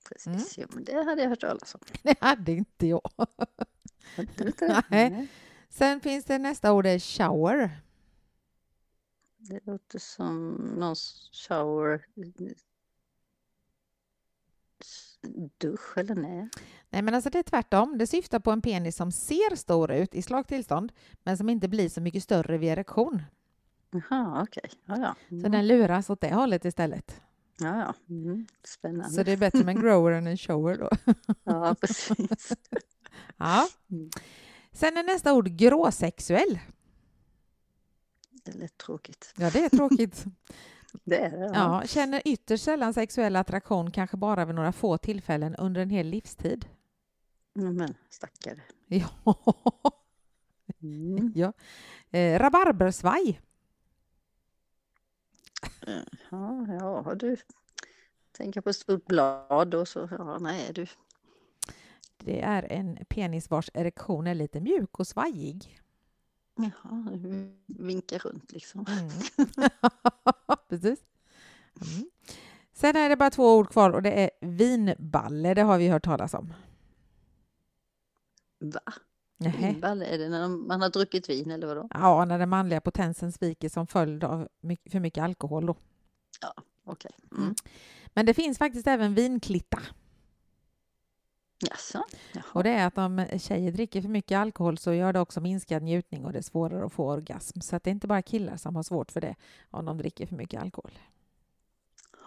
Precis, 0.10 0.58
jo, 0.58 0.68
men 0.74 0.84
det 0.84 1.04
hade 1.04 1.22
jag 1.22 1.30
hört 1.30 1.40
talas 1.42 1.76
om. 1.76 1.82
Det 2.04 2.16
hade 2.20 2.52
inte 2.52 2.88
jag. 2.88 3.12
Hade 4.16 4.48
inte. 4.48 4.84
Nej. 4.90 5.28
Sen 5.70 6.00
finns 6.02 6.26
det 6.26 6.38
nästa 6.38 6.74
ord, 6.74 6.86
är 6.86 7.00
shower. 7.00 7.82
Det 9.38 9.60
låter 9.66 10.00
som 10.00 10.52
någon 10.54 10.96
shower 11.32 12.06
dusch 15.58 15.98
eller 15.98 16.16
nej? 16.16 16.50
Nej, 16.90 17.02
men 17.02 17.14
alltså 17.16 17.30
det 17.30 17.40
är 17.40 17.44
tvärtom. 17.44 17.98
Det 17.98 18.08
syftar 18.08 18.40
på 18.40 18.52
en 18.52 18.62
penis 18.62 18.96
som 18.96 19.12
ser 19.12 19.56
stor 19.56 19.92
ut 19.92 20.16
i 20.16 20.22
slagtillstånd, 20.22 20.92
men 21.24 21.38
som 21.38 21.50
inte 21.50 21.68
blir 21.68 21.90
så 21.90 22.02
mycket 22.02 22.24
större 22.24 22.58
vid 22.58 22.70
erektion. 22.70 23.22
Jaha, 23.92 24.44
okej. 24.44 24.70
Ja, 24.86 24.98
ja. 25.00 25.16
Så 25.30 25.36
Mm. 25.36 25.52
den 25.52 25.68
luras 25.68 26.10
åt 26.10 26.22
det 26.22 26.34
hållet 26.34 26.66
istället. 26.66 27.22
ja, 27.60 27.78
ja. 27.78 27.94
Mm. 28.10 28.48
Spännande. 28.64 29.10
Så 29.10 29.24
det 29.24 29.32
är 29.32 29.38
bättre 29.38 29.64
med 29.64 29.76
en 29.76 29.82
grower 29.82 30.12
än 30.12 30.28
en 30.28 30.38
shower 30.38 30.78
då. 30.78 30.90
Ja, 31.44 31.76
precis. 31.82 32.54
Ja. 33.38 33.68
Mm. 33.92 34.10
Sen 34.72 34.98
är 34.98 35.04
nästa 35.04 35.34
ord 35.34 35.48
gråsexuell. 35.58 36.60
Det 38.44 38.52
lät 38.56 38.78
tråkigt. 38.78 39.34
Ja, 39.38 39.50
det 39.50 39.66
är 39.66 39.70
tråkigt. 39.70 40.26
Det 41.04 41.18
är 41.18 41.38
det. 41.38 41.46
Ja. 41.46 41.82
Ja, 41.82 41.88
känner 41.88 42.22
ytterst 42.26 42.64
sällan 42.64 42.94
sexuell 42.94 43.36
attraktion, 43.36 43.92
kanske 43.92 44.18
bara 44.18 44.46
vid 44.46 44.56
några 44.56 44.72
få 44.72 44.98
tillfällen 44.98 45.56
under 45.56 45.82
en 45.82 45.90
hel 45.90 46.08
livstid. 46.08 46.66
Men 47.54 47.96
stackare. 48.10 48.62
Ja. 48.88 49.36
Mm. 50.82 51.32
ja. 51.36 51.54
Eh, 52.12 52.40
rabarbersvaj. 52.40 53.42
Ja, 56.30 56.68
ja, 56.80 57.16
du 57.16 57.38
tänker 58.32 58.62
på 58.62 58.70
ett 58.70 58.76
stort 58.76 59.06
blad 59.06 59.76
och 59.76 59.88
så, 59.88 60.10
ja, 60.12 60.38
nej 60.40 60.72
du. 60.74 60.88
Det 62.18 62.42
är 62.42 62.72
en 62.72 62.98
penis 63.10 63.50
vars 63.50 63.70
erektion 63.74 64.28
är 64.28 64.36
lite 64.36 64.62
mjuk 64.62 65.00
och 65.00 65.08
svajig. 65.08 65.81
Jaha, 66.56 67.18
du 67.18 67.58
vinkar 67.68 68.20
runt 68.20 68.52
liksom. 68.52 68.86
Mm. 68.90 69.10
Precis. 70.70 71.00
Mm. 71.82 72.10
Sen 72.74 72.96
är 72.96 73.10
det 73.10 73.18
bara 73.18 73.30
två 73.30 73.56
ord 73.58 73.70
kvar 73.70 73.90
och 73.90 74.02
det 74.02 74.24
är 74.24 74.30
vinballe. 74.42 75.54
Det 75.54 75.62
har 75.62 75.78
vi 75.78 75.88
hört 75.88 76.04
talas 76.04 76.34
om. 76.34 76.54
Va? 78.60 78.94
Nähä. 79.38 79.68
Vinball, 79.68 80.02
är 80.02 80.18
det 80.18 80.30
när 80.30 80.48
man 80.48 80.82
har 80.82 80.90
druckit 80.90 81.30
vin 81.30 81.52
eller 81.52 81.68
vadå? 81.68 81.88
Ja, 81.94 82.26
när 82.26 82.40
den 82.40 82.50
manliga 82.50 82.82
potensen 82.82 83.32
sviker 83.32 83.70
som 83.70 83.88
följd 83.88 84.24
av 84.24 84.48
för 84.92 85.00
mycket 85.00 85.24
alkohol. 85.24 85.66
Då. 85.66 85.76
Okej. 86.86 87.12
Mm. 87.38 87.56
Men 88.14 88.26
det 88.26 88.34
finns 88.34 88.58
faktiskt 88.58 88.88
även 88.88 89.14
vinklitta. 89.14 89.80
Jaså? 91.62 92.04
Jaha. 92.34 92.44
Och 92.54 92.64
det 92.64 92.70
är 92.70 92.88
att 92.88 92.98
om 92.98 93.26
tjejer 93.40 93.72
dricker 93.72 94.02
för 94.02 94.10
mycket 94.10 94.38
alkohol 94.38 94.78
så 94.78 94.94
gör 94.94 95.14
det 95.14 95.20
också 95.20 95.42
minskad 95.42 95.84
njutning 95.84 96.26
och 96.26 96.34
det 96.34 96.38
är 96.40 96.44
svårare 96.44 96.86
att 96.86 96.94
få 96.94 97.10
orgasm. 97.12 97.62
Så 97.62 97.76
att 97.76 97.84
det 97.84 97.90
är 97.90 97.92
inte 97.92 98.08
bara 98.08 98.22
killar 98.22 98.58
som 98.58 98.76
har 98.76 98.84
svårt 98.84 99.12
för 99.12 99.22
det 99.22 99.36
om 99.70 99.86
de 99.86 99.98
dricker 99.98 100.26
för 100.26 100.36
mycket 100.36 100.62
alkohol. 100.62 100.92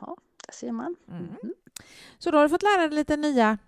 Ja, 0.00 0.16
där 0.46 0.52
ser 0.54 0.72
man. 0.72 0.96
Mm. 1.08 1.22
Mhm. 1.24 1.54
Så 2.18 2.30
då 2.30 2.38
har 2.38 2.42
du 2.42 2.48
fått 2.48 2.62
lära 2.62 2.80
dig 2.88 2.96
lite 2.96 3.16
nya 3.16 3.58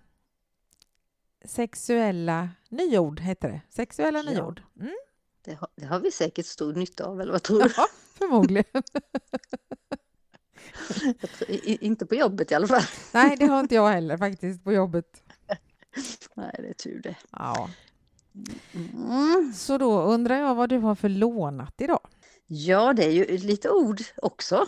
sexuella 1.45 2.49
nyord, 2.69 3.19
heter 3.19 3.49
det. 3.49 3.61
Sexuella 3.69 4.23
Ja. 4.23 4.31
nyord. 4.31 4.61
Mm. 4.79 4.95
Det, 5.41 5.53
har, 5.53 5.69
det 5.75 5.85
har 5.85 5.99
vi 5.99 6.11
säkert 6.11 6.45
stor 6.45 6.73
nytta 6.73 7.05
av, 7.05 7.21
eller 7.21 7.31
vad 7.31 7.43
tror 7.43 7.63
du? 7.63 7.69
Ja, 7.77 7.87
förmodligen. 8.13 8.63
Tror, 11.37 11.49
i, 11.49 11.77
inte 11.81 12.05
på 12.05 12.15
jobbet 12.15 12.51
i 12.51 12.55
alla 12.55 12.67
fall. 12.67 12.83
Nej, 13.13 13.35
det 13.37 13.45
har 13.45 13.59
inte 13.59 13.75
jag 13.75 13.89
heller 13.89 14.17
faktiskt 14.17 14.63
på 14.63 14.73
jobbet. 14.73 15.23
Nej, 16.33 16.55
det 16.59 16.67
är 16.69 16.73
tur 16.73 17.01
det. 17.01 17.15
Ja. 17.31 17.69
Mm. 18.73 19.53
Så 19.53 19.77
då 19.77 20.01
undrar 20.01 20.35
jag 20.35 20.55
vad 20.55 20.69
du 20.69 20.77
har 20.77 20.95
för 20.95 21.09
lånat 21.09 21.73
idag? 21.81 22.07
Ja, 22.47 22.93
det 22.93 23.05
är 23.05 23.11
ju 23.11 23.37
lite 23.37 23.69
ord 23.69 24.01
också. 24.15 24.65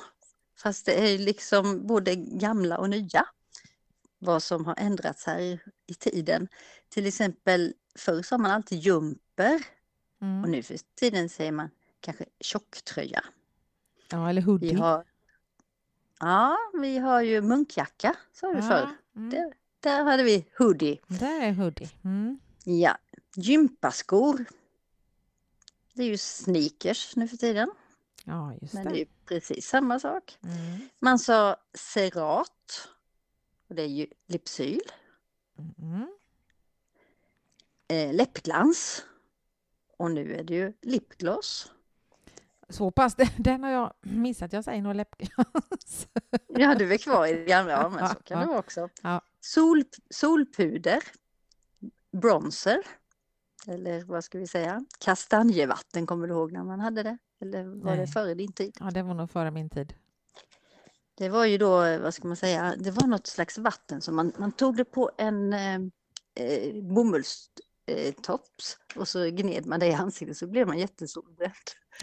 Fast 0.58 0.86
det 0.86 0.94
är 1.14 1.18
liksom 1.18 1.88
både 1.88 2.16
gamla 2.16 2.78
och 2.78 2.90
nya. 2.90 3.26
Vad 4.20 4.44
som 4.44 4.66
har 4.66 4.76
ändrats 4.80 5.26
här 5.26 5.40
i, 5.40 5.60
i 5.88 5.94
tiden. 5.94 6.48
Till 6.90 7.06
exempel 7.08 7.74
förr 7.96 8.22
sa 8.22 8.38
man 8.38 8.52
alltid 8.52 8.80
jumper 8.80 9.56
och 9.56 10.26
Mm. 10.26 10.52
nu 10.52 10.64
för 10.64 10.78
tiden 10.96 11.30
säger 11.30 11.52
man 11.52 11.70
kanske 12.00 12.26
tjocktröja. 12.40 13.24
Ja, 14.12 14.30
eller 14.30 14.42
Vi 14.42 14.46
hoodie. 14.46 14.74
har, 14.76 15.06
ja, 16.20 16.58
vi 16.82 16.98
har 16.98 17.22
ju 17.22 17.42
munkjacka, 17.42 18.16
sa 18.34 18.54
du 18.54 18.62
förr. 18.62 18.90
mm. 19.16 19.30
Där, 19.30 19.54
där 19.80 20.04
hade 20.04 20.24
vi 20.24 20.46
hoodie. 20.58 21.00
Där 21.08 21.42
är 21.42 21.52
hoodie. 21.54 21.90
Mm. 22.04 22.40
Ja, 22.64 22.98
gympaskor. 23.36 24.46
Det 25.94 26.04
är 26.04 26.08
ju 26.08 26.18
sneakers 26.18 27.16
nu 27.16 27.28
för 27.28 27.38
tiden, 27.38 27.72
Ja, 28.24 28.54
just 28.62 28.74
men 28.74 28.84
det 28.84 28.90
är 28.90 28.94
det. 28.94 29.00
ju 29.00 29.06
precis 29.26 29.68
samma 29.68 30.00
sak. 30.00 30.38
Mm. 30.44 30.90
Man 31.00 31.20
sa 31.20 31.56
cerat, 31.74 32.88
och 33.68 33.76
det 33.76 33.82
är 33.82 33.88
ju 33.88 34.08
Lypsyl. 34.28 34.82
Mm. 35.78 36.08
Eh, 37.88 38.14
läppglans, 38.14 39.04
och 39.98 40.12
nu 40.12 40.36
är 40.36 40.44
det 40.44 40.54
ju 40.56 40.74
lipgloss. 40.82 41.72
Så 42.70 42.92
pass, 42.92 43.16
den 43.38 43.64
har 43.64 43.72
jag 43.72 43.94
missat. 44.02 44.54
Jag 44.54 44.64
säger 44.64 44.82
nog 44.82 44.96
läppglans. 44.96 46.08
Ja, 46.48 46.76
du 46.76 46.94
är 46.94 46.98
kvar 46.98 47.28
i 47.28 47.34
det 47.34 47.46
gamla, 47.46 47.72
ja, 47.84 47.90
men 47.90 48.10
så 48.10 48.16
kan 48.16 48.40
det 48.40 48.46
vara 48.46 48.60
också. 48.60 48.90
Sol, 49.42 49.84
solpuder, 50.10 51.04
bronzer, 52.12 52.80
eller 53.68 54.04
vad 54.04 54.24
ska 54.24 54.40
vi 54.40 54.48
säga, 54.48 54.86
kastanjevatten, 55.00 56.06
kommer 56.06 56.28
du 56.28 56.34
ihåg 56.34 56.52
när 56.52 56.64
man 56.64 56.80
hade 56.80 57.04
det? 57.04 57.18
Eller 57.42 57.64
var 57.64 57.96
Nej. 57.96 57.98
det 57.98 58.08
före 58.08 58.34
din 58.34 58.52
tid? 58.52 58.78
Ja, 58.80 58.92
det 58.92 59.04
var 59.04 59.14
nog 59.14 59.32
före 59.32 59.52
min 59.52 59.70
tid. 59.70 59.94
Det 61.16 61.30
var 61.30 61.46
ju 61.46 61.58
då, 61.58 62.00
vad 62.00 62.14
ska 62.14 62.28
man 62.28 62.38
säga, 62.38 62.76
det 62.80 62.92
var 62.92 63.08
något 63.08 63.28
slags 63.28 63.58
vatten 63.58 64.02
som 64.02 64.16
man, 64.16 64.32
man 64.38 64.52
tog 64.52 64.78
det 64.78 64.86
på 64.86 65.12
en 65.18 65.54
eh, 65.54 65.80
eh, 66.36 66.84
bomullstops 66.84 67.69
eh, 67.90 68.14
tops 68.14 68.78
och 68.96 69.08
så 69.08 69.30
gned 69.30 69.66
man 69.66 69.80
det 69.80 69.88
i 69.88 69.94
ansiktet 69.94 70.38
så 70.38 70.48
blev 70.48 70.68
man 70.68 70.80
jättesolbränd. 70.80 71.54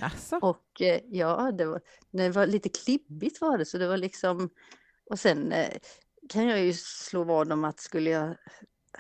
Alltså. 0.00 0.36
Och 0.36 0.82
eh, 0.82 1.00
ja, 1.08 1.52
det 1.52 1.66
var, 1.66 1.80
det 2.10 2.28
var 2.28 2.46
lite 2.46 2.68
klibbigt 2.68 3.40
var 3.40 3.58
det 3.58 3.66
så 3.66 3.78
det 3.78 3.88
var 3.88 3.96
liksom, 3.96 4.50
och 5.10 5.18
sen 5.18 5.52
eh, 5.52 5.78
kan 6.28 6.46
jag 6.46 6.60
ju 6.60 6.72
slå 6.74 7.24
vad 7.24 7.52
om 7.52 7.64
att 7.64 7.80
skulle 7.80 8.10
jag 8.10 8.36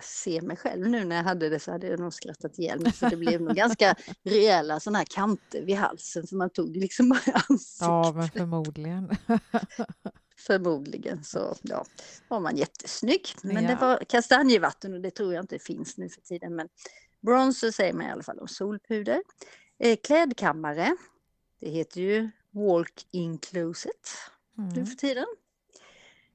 se 0.02 0.40
mig 0.42 0.56
själv 0.56 0.88
nu 0.88 1.04
när 1.04 1.16
jag 1.16 1.24
hade 1.24 1.48
det 1.48 1.60
så 1.60 1.72
hade 1.72 1.86
jag 1.86 2.00
nog 2.00 2.12
skrattat 2.14 2.58
ihjäl 2.58 2.80
mig 2.80 2.92
för 2.92 3.10
det 3.10 3.16
blev 3.16 3.40
nog 3.40 3.56
ganska 3.56 3.94
rejäla 4.22 4.80
sådana 4.80 4.98
här 4.98 5.04
kanter 5.04 5.62
vid 5.62 5.76
halsen 5.76 6.26
för 6.26 6.36
man 6.36 6.50
tog 6.50 6.76
liksom 6.76 7.08
bara 7.08 7.20
i 7.26 7.32
ansiktet. 7.48 7.80
Ja, 7.80 8.12
men 8.16 8.28
förmodligen. 8.30 9.10
Förmodligen 10.38 11.24
så 11.24 11.56
ja, 11.62 11.84
var 12.28 12.40
man 12.40 12.56
jättesnygg. 12.56 13.22
Men 13.42 13.64
Ja. 13.64 13.70
det 13.70 13.74
var 13.80 13.98
kastanjevatten 14.08 14.94
och 14.94 15.00
det 15.00 15.10
tror 15.10 15.34
jag 15.34 15.42
inte 15.42 15.58
finns 15.58 15.96
nu 15.98 16.08
för 16.08 16.20
tiden. 16.20 16.56
Men 16.56 16.68
bronzer 17.20 17.70
säger 17.70 17.92
man 17.92 18.06
i 18.06 18.10
alla 18.10 18.22
fall 18.22 18.38
om 18.38 18.48
solpuder. 18.48 19.22
Eh, 19.78 19.96
klädkammare. 20.04 20.96
Det 21.60 21.70
heter 21.70 22.00
ju 22.00 22.30
walk-in 22.50 23.38
closet 23.38 24.08
nu 24.54 24.64
Mm. 24.64 24.86
för 24.86 24.96
tiden. 24.96 25.26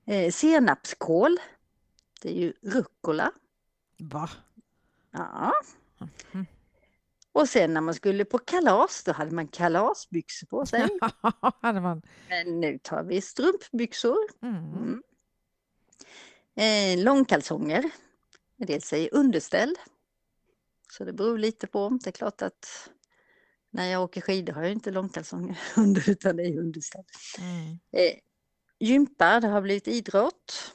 Eh, 0.05 0.31
senapskål. 0.31 1.37
Det 2.21 2.29
är 2.29 2.41
ju 2.41 2.53
rucola. 2.61 3.31
Va? 4.01 4.29
Ja. 5.11 5.53
Mhm. 6.31 6.45
Och 7.33 7.49
sen 7.49 7.73
när 7.73 7.81
man 7.81 7.93
skulle 7.93 8.25
på 8.25 8.37
kalas, 8.37 9.03
då 9.03 9.11
hade 9.11 9.31
man 9.31 9.47
kalasbyxor 9.47 10.47
på 10.47 10.65
sig. 10.65 10.89
hade 11.61 11.81
man. 11.81 12.01
Men 12.29 12.59
nu 12.59 12.79
tar 12.83 13.03
vi 13.03 13.21
strumpbyxor. 13.21 14.17
Mm. 14.41 14.55
Mm. 14.55 15.03
Eh, 16.55 17.03
långkalsonger. 17.03 17.91
En 18.57 18.65
del 18.65 18.81
säger 18.81 19.13
underställ. 19.13 19.75
Så 20.91 21.03
det 21.05 21.13
beror 21.13 21.37
lite 21.37 21.67
på. 21.67 21.99
Det 22.03 22.09
är 22.09 22.11
klart 22.11 22.41
att 22.41 22.89
när 23.69 23.85
jag 23.85 24.03
åker 24.03 24.21
skidor 24.21 24.53
har 24.53 24.63
jag 24.63 24.71
inte 24.71 24.91
långkalsonger 24.91 25.59
under 25.77 26.09
utan 26.09 26.35
det 26.35 26.43
är 26.43 26.59
underställ. 26.59 27.05
Mm. 27.39 27.79
Eh, 27.91 28.13
gympa, 28.79 29.39
det 29.39 29.47
har 29.47 29.61
blivit 29.61 29.87
idrott. 29.87 30.73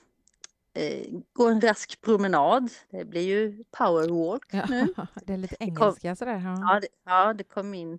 Eh, 0.77 1.07
gå 1.33 1.49
en 1.49 1.61
rask 1.61 2.01
promenad, 2.01 2.71
det 2.91 3.05
blir 3.05 3.23
ju 3.23 3.65
powerwalk 3.71 4.45
Ja, 4.51 4.67
nu. 4.69 4.95
det 5.27 5.33
är 5.33 5.37
lite 5.37 5.57
kom- 5.57 5.67
engelska 5.69 6.17
sådär. 6.17 6.39
Ja. 6.39 6.59
Ja, 6.61 6.81
det, 6.81 6.89
ja, 7.05 7.33
det 7.33 7.45
kom 7.45 7.75
in 7.75 7.99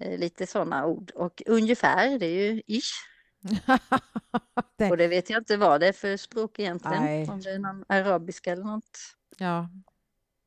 eh, 0.00 0.18
lite 0.18 0.46
sådana 0.46 0.86
ord. 0.86 1.10
Och 1.14 1.42
ungefär, 1.46 2.18
det 2.18 2.26
är 2.26 2.52
ju 2.52 2.62
ish. 2.66 2.92
det, 4.76 4.90
Och 4.90 4.96
det 4.96 5.08
vet 5.08 5.30
jag 5.30 5.40
inte 5.40 5.56
vad 5.56 5.80
det 5.80 5.88
är 5.88 5.92
för 5.92 6.16
språk 6.16 6.58
egentligen. 6.58 7.04
Nej. 7.04 7.28
Om 7.28 7.40
det 7.40 7.50
är 7.50 7.58
någon 7.58 7.84
arabiska 7.88 8.52
eller 8.52 8.64
något. 8.64 8.98
ja. 9.38 9.68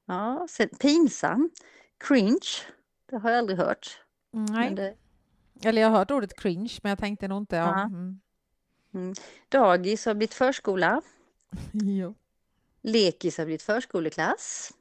Ja, 0.06 0.48
sen, 0.50 0.70
pinsam. 0.70 1.50
Cringe. 1.98 2.50
Det 3.10 3.18
har 3.18 3.30
jag 3.30 3.38
aldrig 3.40 3.58
hört. 3.60 4.02
Nej, 4.32 4.76
det, 4.76 4.96
eller 5.64 5.82
jag 5.82 5.90
har 5.90 5.98
hört 5.98 6.12
ordet 6.12 6.40
cringe, 6.40 6.80
men 6.84 6.90
jag 6.90 7.00
tänkte 7.00 7.28
nog 7.28 7.42
inte... 7.42 7.56
Ja. 7.56 7.66
Ja. 7.80 7.90
Mm. 8.94 9.14
dagis 9.50 10.06
har 10.06 10.14
blivit 10.14 10.34
förskola. 10.34 11.02
Jo. 11.72 12.16
Lekis 12.82 13.38
har 13.38 13.46
blivit 13.46 13.62
förskoleklass. 13.62 14.74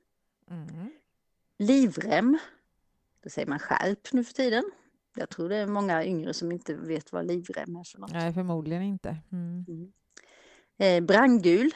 Mm. 0.51 0.91
Livrem. 1.59 2.39
Då 3.23 3.31
säger 3.31 3.49
man 3.49 3.59
skärp 3.59 4.13
nu 4.13 4.25
för 4.25 4.33
tiden. 4.35 4.71
Jag 5.15 5.29
tror 5.29 5.49
det 5.49 5.57
är 5.57 5.67
många 5.67 6.05
yngre 6.05 6.35
som 6.35 6.53
inte 6.53 6.75
vet 6.75 7.13
vad 7.13 7.27
livrem 7.27 7.77
är 7.77 7.85
för 7.85 7.99
något. 7.99 8.13
Nej, 8.13 8.35
förmodligen 8.35 8.83
inte. 8.83 9.17
Mm. 9.33 9.93
Eh, 10.79 11.01
brandgul. 11.01 11.71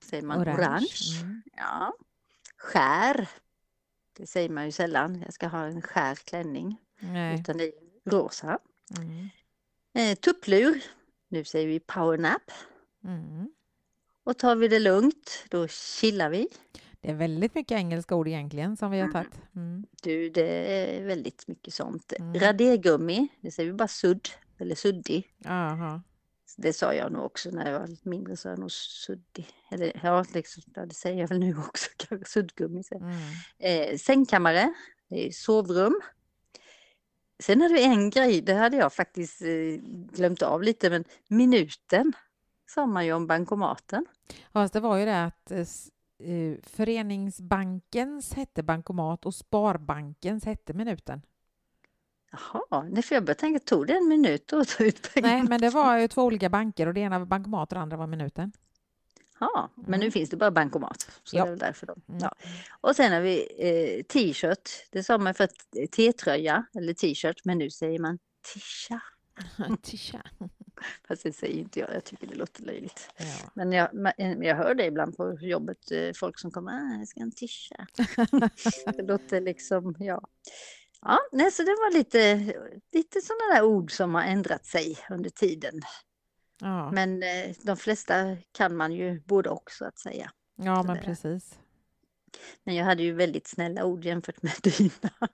Säger 0.00 0.22
man 0.22 0.42
orange. 0.42 0.58
Orange. 0.58 1.20
Mm. 1.22 1.42
Ja. 1.56 1.94
Skär. 2.56 3.28
Det 4.12 4.26
säger 4.26 4.48
man 4.48 4.64
ju 4.64 4.72
sällan. 4.72 5.22
Jag 5.22 5.34
ska 5.34 5.46
ha 5.46 5.64
en 5.64 5.82
skär 5.82 6.14
klänning. 6.14 6.80
Nej. 7.00 7.40
Utan 7.40 7.56
det 7.56 7.64
är 7.64 7.72
rosa. 8.04 8.58
Mm. 8.98 9.28
Eh, 9.94 10.18
tupplur. 10.18 10.82
Nu 11.28 11.44
säger 11.44 11.66
vi 11.66 11.80
powernap. 11.80 12.50
Mm. 13.04 13.50
Och 14.24 14.38
tar 14.38 14.56
vi 14.56 14.68
det 14.68 14.78
lugnt, 14.78 15.44
då 15.48 15.68
chillar 15.68 16.30
vi. 16.30 16.48
Det 17.00 17.10
är 17.10 17.14
väldigt 17.14 17.54
mycket 17.54 17.76
engelska 17.76 18.14
ord 18.14 18.28
egentligen 18.28 18.76
som 18.76 18.90
vi 18.90 18.98
har 19.00 19.08
Mm. 19.08 19.12
tagit. 19.12 19.40
Mm. 19.56 19.86
Du, 20.02 20.30
det 20.30 20.48
är 20.48 21.04
väldigt 21.04 21.48
mycket 21.48 21.74
sånt. 21.74 22.12
Mm. 22.18 22.34
Radergummi, 22.34 23.28
det 23.40 23.50
säger 23.50 23.70
vi 23.70 23.76
bara 23.76 23.88
sudd 23.88 24.28
eller 24.58 24.74
suddig. 24.74 25.34
Aha. 25.46 26.02
Det 26.56 26.72
sa 26.72 26.94
jag 26.94 27.12
nog 27.12 27.24
också 27.24 27.50
när 27.50 27.70
jag 27.70 27.80
var 27.80 27.86
lite 27.86 28.08
mindre, 28.08 28.36
så 28.36 28.48
jag 28.48 28.58
nog 28.58 28.72
suddig. 28.72 29.48
Eller 29.70 30.00
ja, 30.02 30.24
liksom, 30.34 30.62
det 30.88 30.94
säger 30.94 31.20
jag 31.20 31.28
väl 31.28 31.38
nu 31.38 31.56
också, 31.58 31.90
kanske 31.96 32.30
suddgummi. 32.30 32.82
Mm. 32.90 33.12
Eh, 33.58 33.96
sängkammare, 33.98 34.74
sovrum. 35.32 36.00
Sen 37.42 37.60
hade 37.60 37.74
vi 37.74 37.84
en 37.84 38.10
grej, 38.10 38.40
det 38.40 38.54
hade 38.54 38.76
jag 38.76 38.92
faktiskt 38.92 39.42
eh, 39.42 39.48
glömt 40.12 40.42
av 40.42 40.62
lite, 40.62 40.90
men 40.90 41.04
minuten 41.28 42.12
sa 42.66 42.86
man 42.86 43.06
ju 43.06 43.12
om 43.12 43.26
bankomaten. 43.26 44.06
Fast 44.52 44.72
det 44.72 44.80
var 44.80 44.96
ju 44.96 45.04
det 45.04 45.24
att 45.24 45.50
eh, 45.50 45.58
eh, 46.28 46.56
Föreningsbankens 46.62 48.32
hette 48.34 48.62
bankomat 48.62 49.26
och 49.26 49.34
Sparbankens 49.34 50.44
hette 50.44 50.72
minuten. 50.72 51.22
Jaha, 52.32 52.82
nej, 52.90 53.02
för 53.02 53.14
jag 53.14 53.24
började 53.24 53.40
tänka, 53.40 53.58
tog 53.60 53.86
det 53.86 53.92
en 53.96 54.08
minut 54.08 54.52
att 54.52 54.68
ta 54.68 54.84
ut 54.84 55.14
pengarna? 55.14 55.34
Nej, 55.34 55.42
men 55.48 55.60
det 55.60 55.70
var 55.70 55.98
ju 55.98 56.08
två 56.08 56.22
olika 56.22 56.48
banker 56.48 56.86
och 56.86 56.94
det 56.94 57.00
ena 57.00 57.18
var 57.18 57.26
bankomat 57.26 57.72
och 57.72 57.74
det 57.76 57.80
andra 57.82 57.96
var 57.96 58.06
minuten. 58.06 58.52
Ja, 59.40 59.70
men 59.74 60.00
nu 60.00 60.06
Mm. 60.06 60.12
finns 60.12 60.30
det 60.30 60.36
bara 60.36 60.50
bankomat. 60.50 61.10
Så 61.24 61.36
Ja. 61.36 61.44
det 61.44 61.50
är 61.52 61.56
därför 61.56 61.86
då. 61.86 61.94
Mm. 62.08 62.20
Ja. 62.22 62.32
Och 62.80 62.96
sen 62.96 63.12
har 63.12 63.20
vi 63.20 63.40
eh, 63.58 64.02
t-shirt. 64.04 64.70
Det 64.90 65.02
sa 65.02 65.18
man 65.18 65.34
för 65.34 65.48
eh, 65.76 65.86
T-tröja 65.86 66.66
eller 66.74 66.94
t-shirt, 66.94 67.44
men 67.44 67.58
nu 67.58 67.70
säger 67.70 67.98
man 67.98 68.18
tisha. 68.54 69.00
Tisha. 69.82 70.22
Fast 71.08 71.22
det 71.22 71.32
säger 71.32 71.58
inte 71.58 71.80
jag, 71.80 71.94
jag 71.94 72.04
tycker 72.04 72.26
det 72.26 72.34
låter 72.34 72.62
löjligt. 72.62 73.10
Ja. 73.16 73.50
Men 73.54 73.72
jag, 73.72 73.88
men 73.94 74.42
jag 74.42 74.56
hör 74.56 74.74
det 74.74 74.86
ibland 74.86 75.16
på 75.16 75.38
jobbet, 75.40 75.90
eh, 75.90 76.12
folk 76.14 76.38
som 76.38 76.50
kommer, 76.50 76.72
ah, 76.72 76.98
jag 76.98 77.08
ska 77.08 77.20
en 77.20 77.32
tisha. 77.32 77.86
det 78.96 79.02
låter 79.02 79.40
liksom, 79.40 79.94
ja. 79.98 80.20
Ja, 81.04 81.18
nej, 81.32 81.50
så 81.50 81.62
det 81.62 81.70
var 81.70 81.92
lite, 81.94 82.34
lite 82.92 83.20
sådana 83.20 83.54
där 83.54 83.62
ord 83.64 83.92
som 83.92 84.14
har 84.14 84.22
ändrat 84.22 84.66
sig 84.66 84.98
under 85.10 85.30
tiden. 85.30 85.80
Ja. 86.60 86.90
Men 86.90 87.22
eh, 87.22 87.54
de 87.62 87.76
flesta 87.76 88.36
kan 88.52 88.76
man 88.76 88.92
ju 88.92 89.20
både 89.20 89.50
och 89.50 89.70
så 89.70 89.84
att 89.84 89.98
säga. 89.98 90.30
ja, 90.56 90.82
så 90.82 90.86
men 90.86 90.96
det- 90.96 91.02
precis. 91.02 91.58
Men 92.64 92.74
jag 92.74 92.84
hade 92.84 93.02
ju 93.02 93.12
väldigt 93.12 93.46
snälla 93.46 93.84
ord 93.84 94.04
jämfört 94.04 94.42
med 94.42 94.52
dina. 94.62 95.28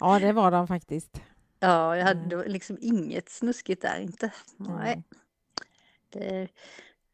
Ja, 0.00 0.18
det 0.18 0.32
var 0.32 0.50
de 0.50 0.68
faktiskt. 0.68 1.20
Ja, 1.60 1.96
jag 1.96 2.04
hade 2.04 2.20
Mm. 2.20 2.28
det 2.38 2.48
liksom 2.48 2.78
inget 2.80 3.28
snuskigt 3.28 3.82
där 3.82 4.00
inte. 4.00 4.32
Mm. 4.60 4.72
Nej. 4.76 5.02
Det, 6.10 6.48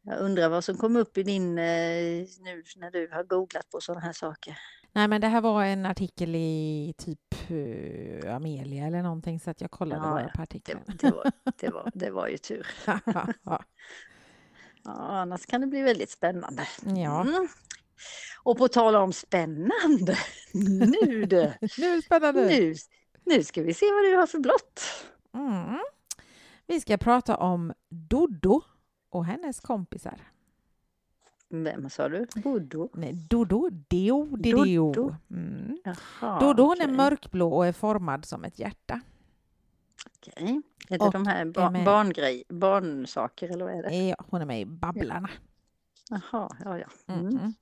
jag 0.01 0.19
undrar 0.19 0.49
vad 0.49 0.63
som 0.63 0.77
kom 0.77 0.95
upp 0.95 1.17
i 1.17 1.23
din, 1.23 1.57
eh, 1.57 1.65
nu 2.39 2.63
när 2.75 2.91
du 2.91 3.09
har 3.11 3.23
googlat 3.23 3.69
på 3.69 3.81
sådana 3.81 4.01
här 4.01 4.13
saker. 4.13 4.57
Nej, 4.93 5.07
men 5.07 5.21
det 5.21 5.27
här 5.27 5.41
var 5.41 5.63
en 5.63 5.85
artikel 5.85 6.35
i 6.35 6.93
typ 6.97 7.19
eh, 7.51 8.35
Amelia 8.35 8.87
eller 8.87 9.01
någonting 9.03 9.39
så 9.39 9.49
att 9.49 9.61
jag 9.61 9.71
kollade 9.71 10.01
Ja, 10.01 10.11
bara 10.11 10.23
på 10.23 10.31
Det, 10.37 10.43
artikeln. 10.43 10.79
det, 10.87 11.11
var, 11.11 11.31
det, 11.57 11.69
var, 11.69 11.91
det 11.93 12.09
var 12.11 12.27
ju 12.27 12.37
tur. 12.37 12.67
ja. 12.85 13.63
Ja, 14.83 14.91
annars 14.93 15.45
kan 15.45 15.61
det 15.61 15.67
bli 15.67 15.81
väldigt 15.81 16.09
spännande. 16.09 16.67
Ja. 16.85 17.21
Mm. 17.21 17.47
Och 18.43 18.57
på 18.57 18.67
tal 18.67 18.95
om 18.95 19.13
spännande, 19.13 20.17
nu 20.53 21.25
du, 21.25 21.53
Nu 21.77 21.95
det 21.95 22.01
spännande! 22.05 22.45
nu, 22.47 22.75
nu 23.25 23.43
ska 23.43 23.61
vi 23.63 23.73
se 23.73 23.85
vad 23.91 24.03
du 24.03 24.15
har 24.15 24.27
för 24.27 24.39
blott. 24.39 24.81
Mm. 25.33 25.79
Vi 26.67 26.81
ska 26.81 26.97
prata 26.97 27.37
om 27.37 27.73
Dodo 27.89 28.61
och 29.09 29.25
hennes 29.25 29.59
kompisar. 29.59 30.21
Vem 31.49 31.89
sa 31.89 32.09
du? 32.09 32.27
Bodo? 32.35 32.89
Nej, 32.93 33.13
Dodo, 33.13 33.69
Deo, 33.69 34.25
Dideo. 34.37 34.91
Dodo. 34.93 35.15
Mm. 35.31 35.77
Jaha, 35.83 36.39
Dodo 36.39 36.63
hon 36.63 36.81
är 36.81 36.85
okej. 36.85 36.95
mörkblå 36.95 37.53
och 37.53 37.65
är 37.67 37.71
formad 37.71 38.25
som 38.25 38.43
ett 38.43 38.59
hjärta. 38.59 39.01
Okej. 40.17 40.61
Är 40.89 40.97
det 40.97 41.05
Och 41.05 41.11
de 41.11 41.27
här 41.27 41.41
är 41.41 41.45
ba 41.45 41.69
med- 41.69 41.85
barngrej, 41.85 42.43
barnsaker 42.49 43.49
eller 43.49 43.65
vad 43.65 43.73
är 43.73 43.83
det? 43.83 43.95
Ja, 44.07 44.15
hon 44.29 44.41
är 44.41 44.45
med 44.45 44.61
i 44.61 44.65
Babblarna. 44.65 45.29
Jaha, 46.09 46.49
ja 46.65 46.77
ja. 46.79 47.13
Mm. 47.13 47.27
Mm. 47.27 47.53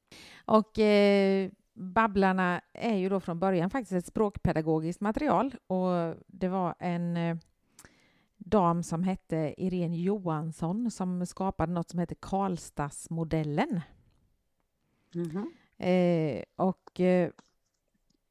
Och 0.45 0.79
eh, 0.79 1.49
Babblarna 1.79 2.61
är 2.73 2.95
ju 2.95 3.09
då 3.09 3.19
från 3.19 3.39
början 3.39 3.69
faktiskt 3.69 3.91
ett 3.91 4.05
språkpedagogiskt 4.05 5.01
material 5.01 5.55
och 5.67 6.15
det 6.27 6.47
var 6.47 6.75
en 6.79 7.17
eh, 7.17 7.37
dam 8.37 8.83
som 8.83 9.03
hette 9.03 9.53
Irene 9.57 9.97
Johansson 9.97 10.91
som 10.91 11.25
skapade 11.25 11.73
något 11.73 11.89
som 11.89 11.99
heter 11.99 12.17
Karlstadsmodellen. 12.19 13.81
Mhm. 15.13 15.53
Eh, 15.77 16.43
och 16.55 16.99
eh, 16.99 17.31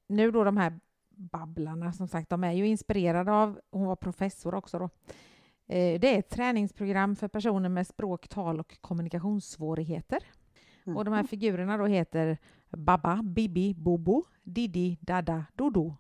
nu 0.07 0.31
då 0.31 0.45
de 0.45 0.57
här 0.57 0.81
Babblarna, 1.09 1.93
som 1.93 2.09
sagt, 2.09 2.31
de 2.31 2.45
är 2.45 2.53
ju 2.53 2.67
inspirerade 2.67 3.33
av, 3.33 3.61
hon 3.71 3.87
var 3.87 3.97
professor 3.97 4.55
också 4.55 4.79
då. 4.79 4.85
Eh, 5.67 6.01
det 6.01 6.15
är 6.15 6.19
ett 6.19 6.31
träningsprogram 6.31 7.17
för 7.17 7.29
personer 7.29 7.69
med 7.69 7.87
språk, 7.87 8.29
tal 8.29 8.61
och 8.61 8.81
kommunikationssvårigheter. 8.81 10.23
Och 10.97 11.05
de 11.05 11.15
här 11.15 11.25
figurerna 11.25 11.77
då 11.77 11.87
heter 11.87 12.39
Babba, 12.71 13.23
Bibi, 13.23 13.75
Bobo, 13.75 14.25
Didi, 14.43 14.99
Dada, 15.01 15.45
Dodo. 15.55 15.97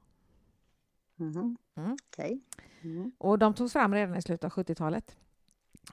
Mhm. 1.16 1.56
Mm. 1.76 1.96
Okej. 2.12 2.40
Mm. 2.82 3.12
Och 3.18 3.38
de 3.38 3.54
togs 3.54 3.72
fram 3.72 3.94
redan 3.94 4.16
i 4.16 4.22
slutet 4.22 4.44
av 4.44 4.50
70-talet 4.50 5.16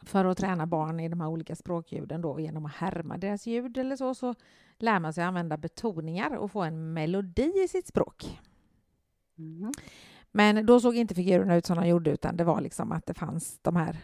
för 0.03 0.25
att 0.25 0.37
träna 0.37 0.65
barn 0.65 0.99
i 0.99 1.09
de 1.09 1.21
här 1.21 1.27
olika 1.27 1.55
språkljuden 1.55 2.21
då 2.21 2.39
genom 2.39 2.65
att 2.65 2.75
härma 2.75 3.17
deras 3.17 3.47
ljud 3.47 3.77
eller 3.77 3.95
så, 3.95 4.15
så 4.15 4.35
lär 4.77 4.99
man 4.99 5.13
sig 5.13 5.23
använda 5.23 5.57
betoningar 5.57 6.35
och 6.35 6.51
få 6.51 6.61
en 6.61 6.93
melodi 6.93 7.53
i 7.63 7.67
sitt 7.67 7.87
språk. 7.87 8.39
Mhm. 9.35 9.71
Men 10.31 10.65
då 10.65 10.79
såg 10.79 10.95
inte 10.95 11.15
figurerna 11.15 11.55
ut 11.55 11.65
som 11.65 11.77
de 11.77 11.87
gjorde 11.87 12.11
utan 12.11 12.37
det 12.37 12.43
var 12.43 12.61
liksom 12.61 12.91
att 12.91 13.05
det 13.05 13.13
fanns 13.13 13.59
de 13.61 13.75
här 13.75 13.97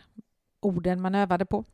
orden 0.60 1.02
man 1.02 1.16
övade 1.16 1.46
på. 1.46 1.66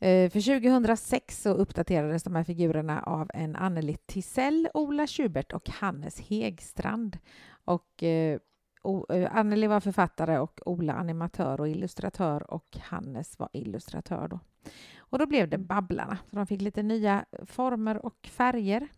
Eh, 0.00 0.30
För 0.30 0.40
2006 0.60 1.42
så 1.42 1.50
uppdaterades 1.50 2.22
de 2.22 2.34
här 2.34 2.44
figurerna 2.44 3.02
av 3.02 3.30
en 3.34 3.56
Anneli 3.56 3.96
Tisell, 4.06 4.68
Ola 4.74 5.06
Schubert 5.06 5.52
och 5.52 5.68
Hannes 5.70 6.20
Hegstrand. 6.20 7.18
Och 7.64 8.02
eh, 8.02 8.38
eh, 9.10 9.36
Anneli 9.36 9.66
var 9.66 9.80
författare 9.80 10.38
och 10.38 10.60
Ola 10.66 10.92
animatör 10.92 11.60
och 11.60 11.68
illustratör 11.68 12.50
och 12.50 12.76
Hannes 12.80 13.38
var 13.38 13.48
illustratör 13.52 14.28
då. 14.28 14.40
Och 14.98 15.18
då 15.18 15.26
blev 15.26 15.48
det 15.48 15.58
Babblarna. 15.58 16.18
Så 16.30 16.36
de 16.36 16.46
fick 16.46 16.60
lite 16.60 16.82
nya 16.82 17.24
former 17.46 18.06
och 18.06 18.28
färger. 18.30 18.88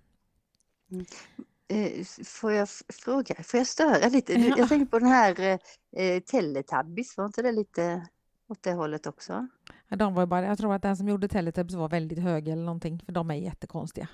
Eh, 1.69 2.05
Får 2.25 2.53
jag 2.53 2.69
fråga, 2.89 3.35
får 3.43 3.59
jag 3.59 3.67
störa 3.67 4.09
lite? 4.09 4.33
Ja. 4.41 4.55
Jag 4.59 4.69
tänker 4.69 4.87
på 4.87 4.99
den 4.99 5.09
här 5.09 5.59
eh, 5.97 6.21
Teletubbies, 6.23 7.17
var 7.17 7.27
inte 7.27 7.43
det 7.43 7.53
lite 7.53 8.07
åt 8.49 8.63
det 8.63 8.73
hållet 8.73 9.07
också? 9.07 9.49
De 9.89 10.15
var 10.15 10.27
bara, 10.27 10.47
jag 10.47 10.59
tror 10.59 10.75
att 10.75 10.83
den 10.83 10.97
som 10.97 11.09
gjorde 11.09 11.29
Teletubbies 11.29 11.75
var 11.75 11.89
väldigt 11.89 12.19
hög 12.19 12.49
eller 12.49 12.65
någonting, 12.65 13.03
för 13.07 13.13
de 13.13 13.31
är 13.31 13.35
jättekonstiga. 13.35 14.09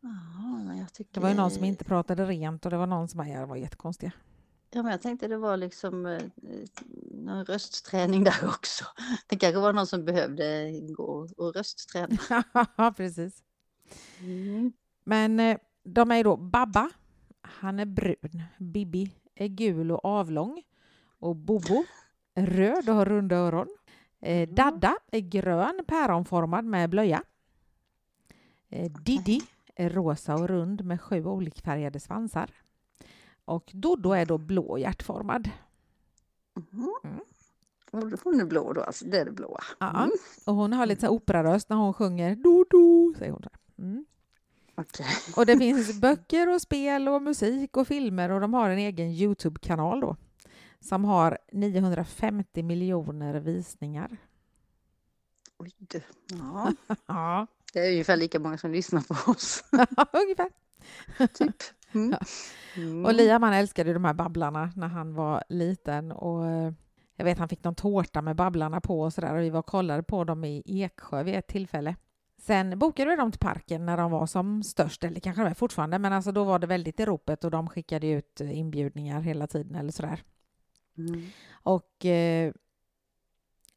Ja, 0.00 0.86
tycker... 0.92 1.14
Det 1.14 1.20
var 1.20 1.28
ju 1.28 1.34
någon 1.34 1.50
som 1.50 1.64
inte 1.64 1.84
pratade 1.84 2.26
rent 2.26 2.64
och 2.64 2.70
det 2.70 2.76
var 2.76 2.86
någon 2.86 3.08
som 3.08 3.28
ja, 3.28 3.46
var 3.46 3.56
jättekonstiga. 3.56 4.12
Ja, 4.70 4.82
men 4.82 4.92
jag 4.92 5.02
tänkte 5.02 5.28
det 5.28 5.36
var 5.36 5.56
liksom 5.56 6.06
eh, 6.06 6.22
någon 7.10 7.44
röstträning 7.44 8.24
där 8.24 8.44
också. 8.48 8.84
Det 9.26 9.36
kanske 9.36 9.60
var 9.60 9.72
någon 9.72 9.86
som 9.86 10.04
behövde 10.04 10.70
gå 10.80 11.28
och 11.36 11.54
röstträna. 11.54 12.16
Ja, 12.76 12.94
precis. 12.96 13.42
Mm. 14.20 14.72
Men 15.04 15.40
eh, 15.40 15.58
de 15.84 16.10
är 16.10 16.24
då 16.24 16.36
Babba, 16.36 16.90
han 17.40 17.80
är 17.80 17.86
brun. 17.86 18.42
Bibi 18.58 19.14
är 19.34 19.46
gul 19.46 19.92
och 19.92 20.04
avlång. 20.04 20.62
Och 21.18 21.36
Bobo 21.36 21.84
är 22.34 22.46
röd 22.46 22.88
och 22.88 22.94
har 22.94 23.04
runda 23.04 23.36
öron. 23.36 23.68
Eh, 24.20 24.48
Mhm. 24.48 24.54
Dadda 24.54 24.96
är 25.12 25.20
grön, 25.20 25.80
päronformad 25.86 26.64
med 26.64 26.90
blöja. 26.90 27.22
Eh, 28.68 28.92
Diddy 28.92 29.40
är 29.74 29.90
rosa 29.90 30.34
och 30.34 30.48
rund 30.48 30.84
med 30.84 31.00
sju 31.00 31.24
olikfärgade 31.26 32.00
svansar. 32.00 32.50
Och 33.44 33.70
Dodo 33.74 34.10
är 34.12 34.26
då 34.26 34.38
blå 34.38 34.78
hjärtformad. 34.78 35.50
Mm. 36.72 37.20
Och 37.92 38.20
Hon 38.24 38.40
är 38.40 38.44
blå 38.44 38.72
då, 38.72 38.80
alltså. 38.82 39.04
Det 39.04 39.18
är 39.18 39.24
det 39.24 39.30
blåa. 39.32 39.60
Ja, 39.78 39.88
Mm. 40.04 40.10
och 40.46 40.54
hon 40.54 40.72
har 40.72 40.86
lite 40.86 41.00
så 41.06 41.08
operaröst 41.12 41.68
när 41.68 41.76
hon 41.76 41.94
sjunger 41.94 42.36
Dodo, 42.36 43.14
säger 43.18 43.32
hon. 43.32 43.42
Mm. 43.78 44.04
Okej. 44.74 45.06
Och 45.36 45.46
det 45.46 45.58
finns 45.58 46.00
böcker 46.00 46.48
och 46.54 46.60
spel 46.62 47.08
och 47.08 47.22
musik 47.22 47.76
och 47.76 47.86
filmer 47.88 48.30
och 48.30 48.40
de 48.40 48.54
har 48.54 48.70
en 48.70 48.78
egen 48.78 49.06
Youtube-kanal 49.10 50.00
då 50.00 50.16
som 50.80 51.04
har 51.04 51.38
950 51.52 52.62
miljoner 52.62 53.34
visningar. 53.34 54.16
Oj, 55.58 55.72
du. 55.78 56.02
Ja, 56.26 56.72
Ja, 57.06 57.46
det 57.72 57.80
är 57.80 57.90
ungefär 57.90 58.16
lika 58.16 58.38
många 58.38 58.58
som 58.58 58.72
lyssnar 58.72 59.00
på 59.00 59.30
oss. 59.30 59.64
ungefär. 60.12 60.50
typ. 61.34 61.56
Mm. 61.92 62.14
Mm. 62.76 63.04
Och 63.04 63.14
Liam 63.14 63.42
han 63.42 63.52
älskade 63.52 63.92
de 63.92 64.04
här 64.04 64.14
babblarna 64.14 64.72
när 64.76 64.88
han 64.88 65.14
var 65.14 65.44
liten 65.48 66.12
och 66.12 66.46
eh, 66.46 66.72
jag 67.16 67.24
vet 67.24 67.38
han 67.38 67.48
fick 67.48 67.64
någon 67.64 67.74
tårta 67.74 68.22
med 68.22 68.36
babblarna 68.36 68.80
på 68.80 69.00
och 69.00 69.12
sådär 69.12 69.34
och 69.34 69.42
vi 69.42 69.50
var 69.50 69.58
och 69.58 69.66
kollade 69.66 70.02
på 70.02 70.24
dem 70.24 70.44
i 70.44 70.62
Eksjö 70.66 71.22
vid 71.22 71.34
ett 71.34 71.46
tillfälle. 71.46 71.96
Sen 72.38 72.78
bokade 72.78 73.10
vi 73.10 73.16
dem 73.16 73.32
till 73.32 73.40
parken 73.40 73.86
när 73.86 73.96
de 73.96 74.10
var 74.10 74.26
som 74.26 74.62
störst, 74.62 75.04
eller 75.04 75.20
kanske 75.20 75.42
de 75.42 75.50
är 75.50 75.54
fortfarande, 75.54 75.98
men 75.98 76.12
alltså 76.12 76.32
då 76.32 76.44
var 76.44 76.58
det 76.58 76.66
väldigt 76.66 77.00
i 77.00 77.04
ropet 77.04 77.44
och 77.44 77.50
de 77.50 77.68
skickade 77.68 78.06
ut 78.06 78.40
eh, 78.40 78.58
inbjudningar 78.58 79.20
hela 79.20 79.46
tiden 79.46 79.74
eller 79.74 79.92
sådär. 79.92 80.22
Mm. 80.98 81.26
Och 81.52 82.04
eh, 82.06 82.52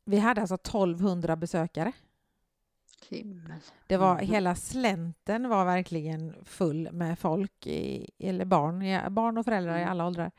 vi 0.06 0.18
hade 0.20 0.42
alltså 0.42 0.56
1200 0.56 1.36
besökare. 1.36 1.92
Himmel. 3.10 3.60
Det 3.88 3.98
var, 3.98 4.16
Mhm. 4.16 4.28
Hela 4.28 4.56
slänten 4.56 5.50
var 5.50 5.66
verkligen 5.66 6.34
full 6.46 6.90
med 6.92 7.20
folk, 7.20 7.68
i, 7.68 8.10
eller 8.20 8.46
barn, 8.46 9.14
barn 9.14 9.38
och 9.38 9.46
föräldrar 9.46 9.74
i 9.78 9.82
Mm. 9.82 9.92
alla 9.92 10.06
åldrar. 10.08 10.32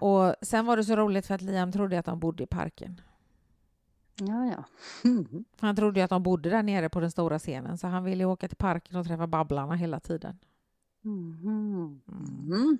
Och 0.00 0.34
sen 0.42 0.66
var 0.66 0.76
det 0.76 0.84
så 0.84 0.96
roligt 0.96 1.26
för 1.26 1.34
att 1.34 1.42
Liam 1.42 1.72
trodde 1.72 1.98
att 1.98 2.06
de 2.06 2.20
bodde 2.20 2.42
i 2.42 2.46
parken. 2.46 3.00
Ja, 4.14 4.46
ja. 4.46 4.64
Mm. 5.10 5.44
Han 5.60 5.76
trodde 5.76 6.04
att 6.04 6.10
de 6.10 6.22
bodde 6.22 6.50
där 6.50 6.62
nere 6.62 6.88
på 6.88 7.00
den 7.00 7.10
stora 7.10 7.38
scenen 7.38 7.78
så 7.78 7.86
han 7.86 8.04
ville 8.04 8.24
åka 8.24 8.48
till 8.48 8.56
parken 8.56 8.96
och 8.96 9.06
träffa 9.06 9.26
Babblarna 9.26 9.74
hela 9.74 10.00
tiden. 10.00 10.38
Mhm. 11.02 12.00
Mm. 12.08 12.78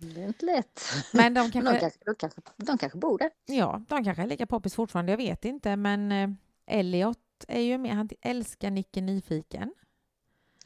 Det 0.00 0.22
är 0.22 0.26
inte 0.26 0.46
lätt. 0.46 0.80
Men 1.12 1.34
de 1.34 1.40
Men 1.52 1.52
de, 1.52 1.52
kanske, 1.52 1.80
kanske, 1.80 1.98
de, 2.04 2.14
kanske, 2.14 2.40
de 2.56 2.78
kanske 2.78 2.98
bor 2.98 3.18
där. 3.18 3.30
ja, 3.46 3.82
de 3.88 4.04
kanske 4.04 4.22
är 4.22 4.26
lika 4.26 4.46
poppis 4.46 4.74
fortfarande, 4.74 5.12
jag 5.12 5.16
vet 5.16 5.44
inte. 5.44 5.76
Men 5.76 6.12
eh, 6.12 6.30
Elliot 6.66 7.18
är 7.48 7.60
ju 7.60 7.78
med, 7.78 7.94
han 7.94 8.08
älskar 8.20 8.70
Nicke 8.70 9.00
Nyfiken. 9.00 9.74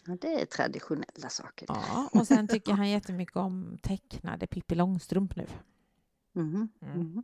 Ja, 0.06 0.16
det 0.20 0.40
är 0.40 0.46
traditionella 0.46 1.28
saker. 1.28 1.66
Ja, 1.68 2.08
och 2.12 2.26
sen 2.26 2.48
tycker 2.48 2.72
han 2.72 2.90
jättemycket 2.90 3.36
om 3.36 3.78
tecknade 3.82 4.46
Pippi 4.46 4.74
Långstrump 4.74 5.36
nu. 5.36 5.46
Mhm. 6.32 6.68
Mm. 6.82 6.98
Mhm. 6.98 7.22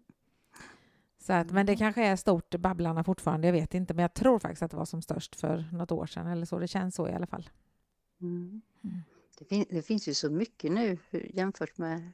Så 1.18 1.32
att, 1.32 1.50
men 1.50 1.66
det 1.66 1.76
kanske 1.76 2.06
är 2.06 2.16
stort 2.16 2.54
Babblarna 2.54 3.04
fortfarande, 3.04 3.46
jag 3.48 3.52
vet 3.52 3.74
inte. 3.74 3.94
Men 3.94 4.02
jag 4.02 4.14
tror 4.14 4.38
faktiskt 4.38 4.62
att 4.62 4.70
det 4.70 4.76
var 4.76 4.84
som 4.84 5.02
störst 5.02 5.36
för 5.36 5.68
något 5.72 5.92
år 5.92 6.06
sedan 6.06 6.26
eller 6.26 6.46
så. 6.46 6.58
Det 6.58 6.68
känns 6.68 6.94
så 6.94 7.08
i 7.08 7.12
alla 7.12 7.26
fall. 7.26 7.48
Mm. 8.20 8.62
Det, 9.38 9.44
fin- 9.44 9.66
det 9.70 9.82
finns 9.82 10.08
ju 10.08 10.14
så 10.14 10.30
mycket 10.30 10.72
nu 10.72 10.98
jämfört 11.10 11.78
med 11.78 12.12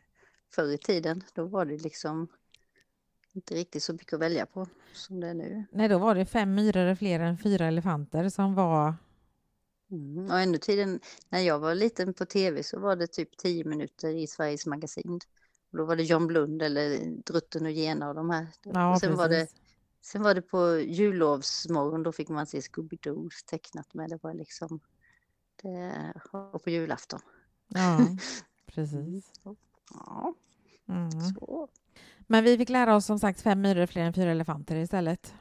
förr 0.55 0.73
i 0.73 0.79
tiden. 0.79 1.25
Då 1.35 1.45
var 1.45 1.65
det 1.65 1.83
liksom 1.83 2.29
inte 3.33 3.55
riktigt 3.55 3.83
så 3.83 3.93
mycket 3.93 4.13
att 4.13 4.21
välja 4.21 4.47
på 4.47 4.67
som 4.93 5.21
det 5.21 5.29
är 5.29 5.35
nu. 5.35 5.65
Nej, 5.73 5.89
då 5.89 5.99
var 5.99 6.15
det 6.15 6.27
fem 6.27 6.55
myror 6.55 6.95
fler 6.95 7.21
än 7.21 7.39
fyra 7.39 7.67
elefanter 7.67 8.29
som 8.29 8.55
var... 8.55 8.95
Mm. 9.91 10.31
Och 10.31 10.41
ännu 10.41 10.59
tiden 10.59 11.01
när 11.29 11.41
jag 11.41 11.59
var 11.59 11.75
liten 11.75 12.15
på 12.15 12.27
tv 12.27 12.63
så 12.63 12.81
var 12.81 12.97
det 12.97 13.07
typ 13.07 13.37
tio 13.37 13.65
minuter 13.65 14.09
i 14.09 14.27
Sveriges 14.27 14.67
Magasin. 14.67 15.21
Och 15.73 15.79
då 15.79 15.85
var 15.85 15.97
det 15.97 16.03
John 16.03 16.27
Blund 16.27 16.63
eller 16.63 16.99
Drutten 17.25 17.67
och 17.67 17.73
Gena 17.73 18.09
och 18.09 18.15
de 18.15 18.31
här. 18.31 18.47
Ja, 18.63 18.93
och 18.93 19.01
sen 19.01 19.17
var, 19.17 19.29
det, 19.29 19.41
precis. 19.41 19.57
sen 20.01 20.23
var 20.23 20.35
det 20.35 20.43
på 20.43 20.79
jullovsmorgon, 20.79 22.03
då 22.03 22.13
fick 22.13 22.29
man 22.29 22.47
se 22.47 22.61
Scooby-Doo 22.61 23.29
tecknat 23.47 23.95
med. 23.95 24.11
Det 24.11 24.19
var 24.23 24.35
liksom 24.35 24.81
det, 25.63 26.13
och 26.33 26.65
på 26.65 26.71
julafton. 26.71 27.21
Ja, 27.69 27.97
Mm. 27.99 28.19
precis. 28.67 29.31
Ja, 29.95 30.35
Mm. 30.89 31.11
så. 31.11 31.69
Men 32.27 32.45
vi 32.45 32.59
fick 32.59 32.69
lära 32.69 32.97
oss 32.97 33.07
som 33.07 33.19
sagt 33.19 33.41
fem 33.41 33.61
myror 33.61 33.87
fler 33.87 34.03
än 34.03 34.13
fyra 34.13 34.31
elefanter 34.31 34.77
istället. 34.77 35.35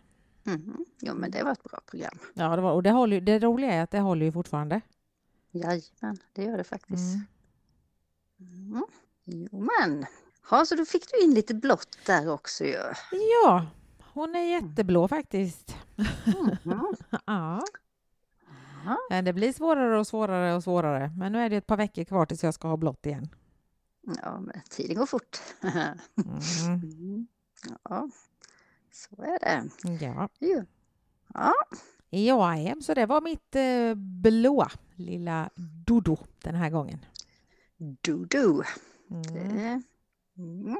Mhm. 0.44 0.86
Jo, 1.02 1.14
men 1.16 1.32
det 1.32 1.44
var 1.44 1.52
ett 1.52 1.64
bra 1.64 1.80
program. 1.86 2.20
Ja, 2.34 2.56
det 2.56 2.62
var, 2.62 2.72
och 2.74 2.84
det, 2.84 2.92
håller, 2.92 3.22
det 3.22 3.40
roliga 3.40 3.74
är 3.74 3.84
att 3.84 3.92
det 3.92 4.00
håller 4.00 4.26
ju 4.26 4.32
fortfarande. 4.32 4.82
Jajamän, 5.52 6.18
det 6.34 6.44
gör 6.44 6.58
det 6.58 6.64
faktiskt. 6.64 7.16
Mm. 8.40 8.72
Mm. 8.72 8.86
Jo, 9.26 9.68
men. 9.80 10.06
Ja, 10.52 10.66
så 10.66 10.76
då 10.76 10.86
fick 10.86 11.12
du 11.12 11.24
in 11.24 11.34
lite 11.34 11.54
blått 11.54 11.98
där 12.06 12.30
också 12.30 12.64
ju. 12.64 12.78
Ja, 13.12 13.66
hon 14.14 14.36
är 14.36 14.44
jätteblå 14.62 15.08
faktiskt. 15.08 15.76
Mhm. 16.64 16.96
Ja. 17.26 17.62
Ja. 18.90 18.98
Men 19.10 19.26
det 19.26 19.34
blir 19.34 19.54
svårare 19.54 20.00
och 20.00 20.08
svårare 20.08 20.56
och 20.56 20.64
svårare. 20.64 21.12
Men 21.18 21.32
nu 21.32 21.40
är 21.40 21.50
det 21.50 21.58
ett 21.58 21.68
par 21.68 21.78
veckor 21.78 22.04
kvar 22.04 22.26
tills 22.26 22.44
jag 22.44 22.54
ska 22.54 22.68
ha 22.68 22.78
blått 22.78 23.06
igen. 23.06 23.30
Ja, 24.24 24.40
men 24.40 24.62
tiden 24.70 24.96
går 24.96 25.06
fort. 25.06 25.38
Mm. 25.62 25.98
Mm. 26.68 27.28
Ja, 27.90 28.10
så 28.92 29.22
är 29.24 29.40
det. 29.40 29.70
Ja. 30.06 30.30
Ja, 31.28 31.54
Ja, 32.10 32.76
så 32.82 32.94
det 32.94 33.06
var 33.06 33.22
mitt 33.22 33.56
eh, 33.56 33.96
blåa 33.96 34.72
lilla 34.96 35.50
Dodo 35.86 36.18
den 36.44 36.56
här 36.56 36.70
gången. 36.70 37.06
du-du. 38.02 38.64
Mm. 39.12 39.84
Mm. 40.38 40.78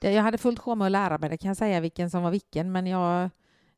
Jag 0.00 0.22
hade 0.22 0.38
fullt 0.38 0.58
sjå 0.58 0.74
med 0.74 0.86
att 0.86 0.92
lära 0.92 1.18
mig 1.18 1.30
det 1.30 1.38
kan 1.38 1.48
jag 1.48 1.56
säga 1.56 1.80
vilken 1.80 2.10
som 2.10 2.22
var 2.22 2.30
vilken, 2.30 2.72
men 2.72 2.86
jag 2.86 3.30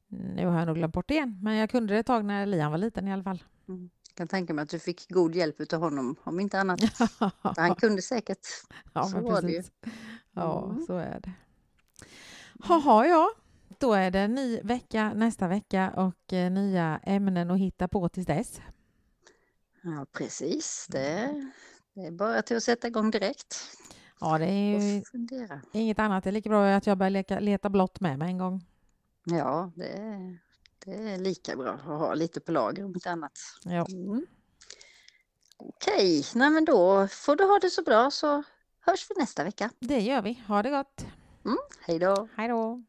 nu 0.09 0.47
har 0.47 0.59
jag 0.59 0.67
nog 0.67 0.77
glömt 0.77 0.95
bort 0.95 1.09
det 1.09 1.15
igen. 1.15 1.39
Men 1.43 1.57
jag 1.57 1.71
kunde 1.71 1.95
det 1.95 2.01
ett 2.01 2.07
tag 2.07 2.25
när 2.25 2.47
Liam 2.47 2.71
var 2.71 2.79
liten 2.79 3.09
i 3.09 3.13
alla 3.13 3.23
fall. 3.23 3.43
Jag 3.67 4.17
kan 4.17 4.29
tänka 4.29 4.55
mig 4.55 4.63
att 4.63 4.69
du 4.69 4.79
fick 4.79 5.11
god 5.11 5.35
hjälp 5.35 5.73
av 5.73 5.81
honom, 5.81 6.17
om 6.25 6.41
inte 6.41 6.61
annat. 6.61 6.81
Han 7.57 7.75
kunde 7.75 8.03
säkert. 8.03 8.47
ja, 8.93 9.05
så 9.05 9.21
var 9.21 9.43
det 9.43 9.53
ju. 9.53 9.63
Ja, 10.33 10.65
Mm. 10.71 10.87
så 10.87 10.97
är 10.97 11.21
det. 11.21 11.33
Jaha, 12.69 13.07
ja. 13.07 13.31
Då 13.79 13.93
är 13.93 14.11
det 14.11 14.29
ny 14.29 14.61
vecka 14.61 15.13
nästa 15.15 15.49
vecka 15.49 15.91
och 15.97 16.33
eh, 16.33 16.51
nya 16.51 17.01
ämnen 17.03 17.51
att 17.51 17.59
hitta 17.59 17.89
på 17.89 18.09
tills 18.09 18.27
dess. 18.27 18.61
Ja, 19.83 20.07
precis. 20.13 20.87
Det, 20.91 21.35
det 21.95 22.01
är 22.07 22.11
bara 22.11 22.43
till 22.43 22.57
att 22.57 22.63
sätta 22.63 22.89
igång 22.89 23.11
direkt 23.11 23.57
Ja, 24.21 24.39
det 24.39 24.47
är 24.47 24.81
ju 24.81 25.03
inget 25.73 25.99
annat. 25.99 26.25
Det 26.25 26.31
är 26.31 26.33
lika 26.33 26.49
bra 26.49 26.67
att 26.75 26.87
jag 26.87 26.99
börjar 26.99 27.11
leka, 27.11 27.41
leta 27.41 27.69
blått 27.71 28.01
med 28.01 28.19
mig 28.19 28.29
en 28.29 28.39
gång. 28.39 28.65
Ja, 29.25 29.73
det 29.77 29.89
är, 29.89 30.39
det 30.85 30.93
är 30.93 31.19
lika 31.19 31.57
bra 31.57 31.73
att 31.73 31.81
ha 31.81 32.15
lite 32.15 32.41
på 32.41 32.53
lager 32.53 32.85
om 32.85 32.95
inte 32.95 33.11
annat. 33.11 33.33
Ja. 33.65 33.87
Mm. 33.91 34.27
Okej, 35.57 36.25
nej 36.35 36.51
men 36.51 36.65
då 36.65 37.09
får 37.09 37.37
du 37.37 37.45
ha 37.45 37.59
det 37.59 37.71
så 37.71 37.83
bra 37.83 38.11
så 38.11 38.43
hörs 38.81 39.11
vi 39.11 39.15
nästa 39.21 39.45
vecka. 39.45 39.71
Det 39.79 40.01
gör 40.01 40.23
vi. 40.23 40.43
Ha 40.49 40.63
det 40.63 40.71
gott. 40.71 41.07
Hej 41.81 41.99
då! 41.99 42.29
Hej 42.37 42.49
då. 42.49 42.83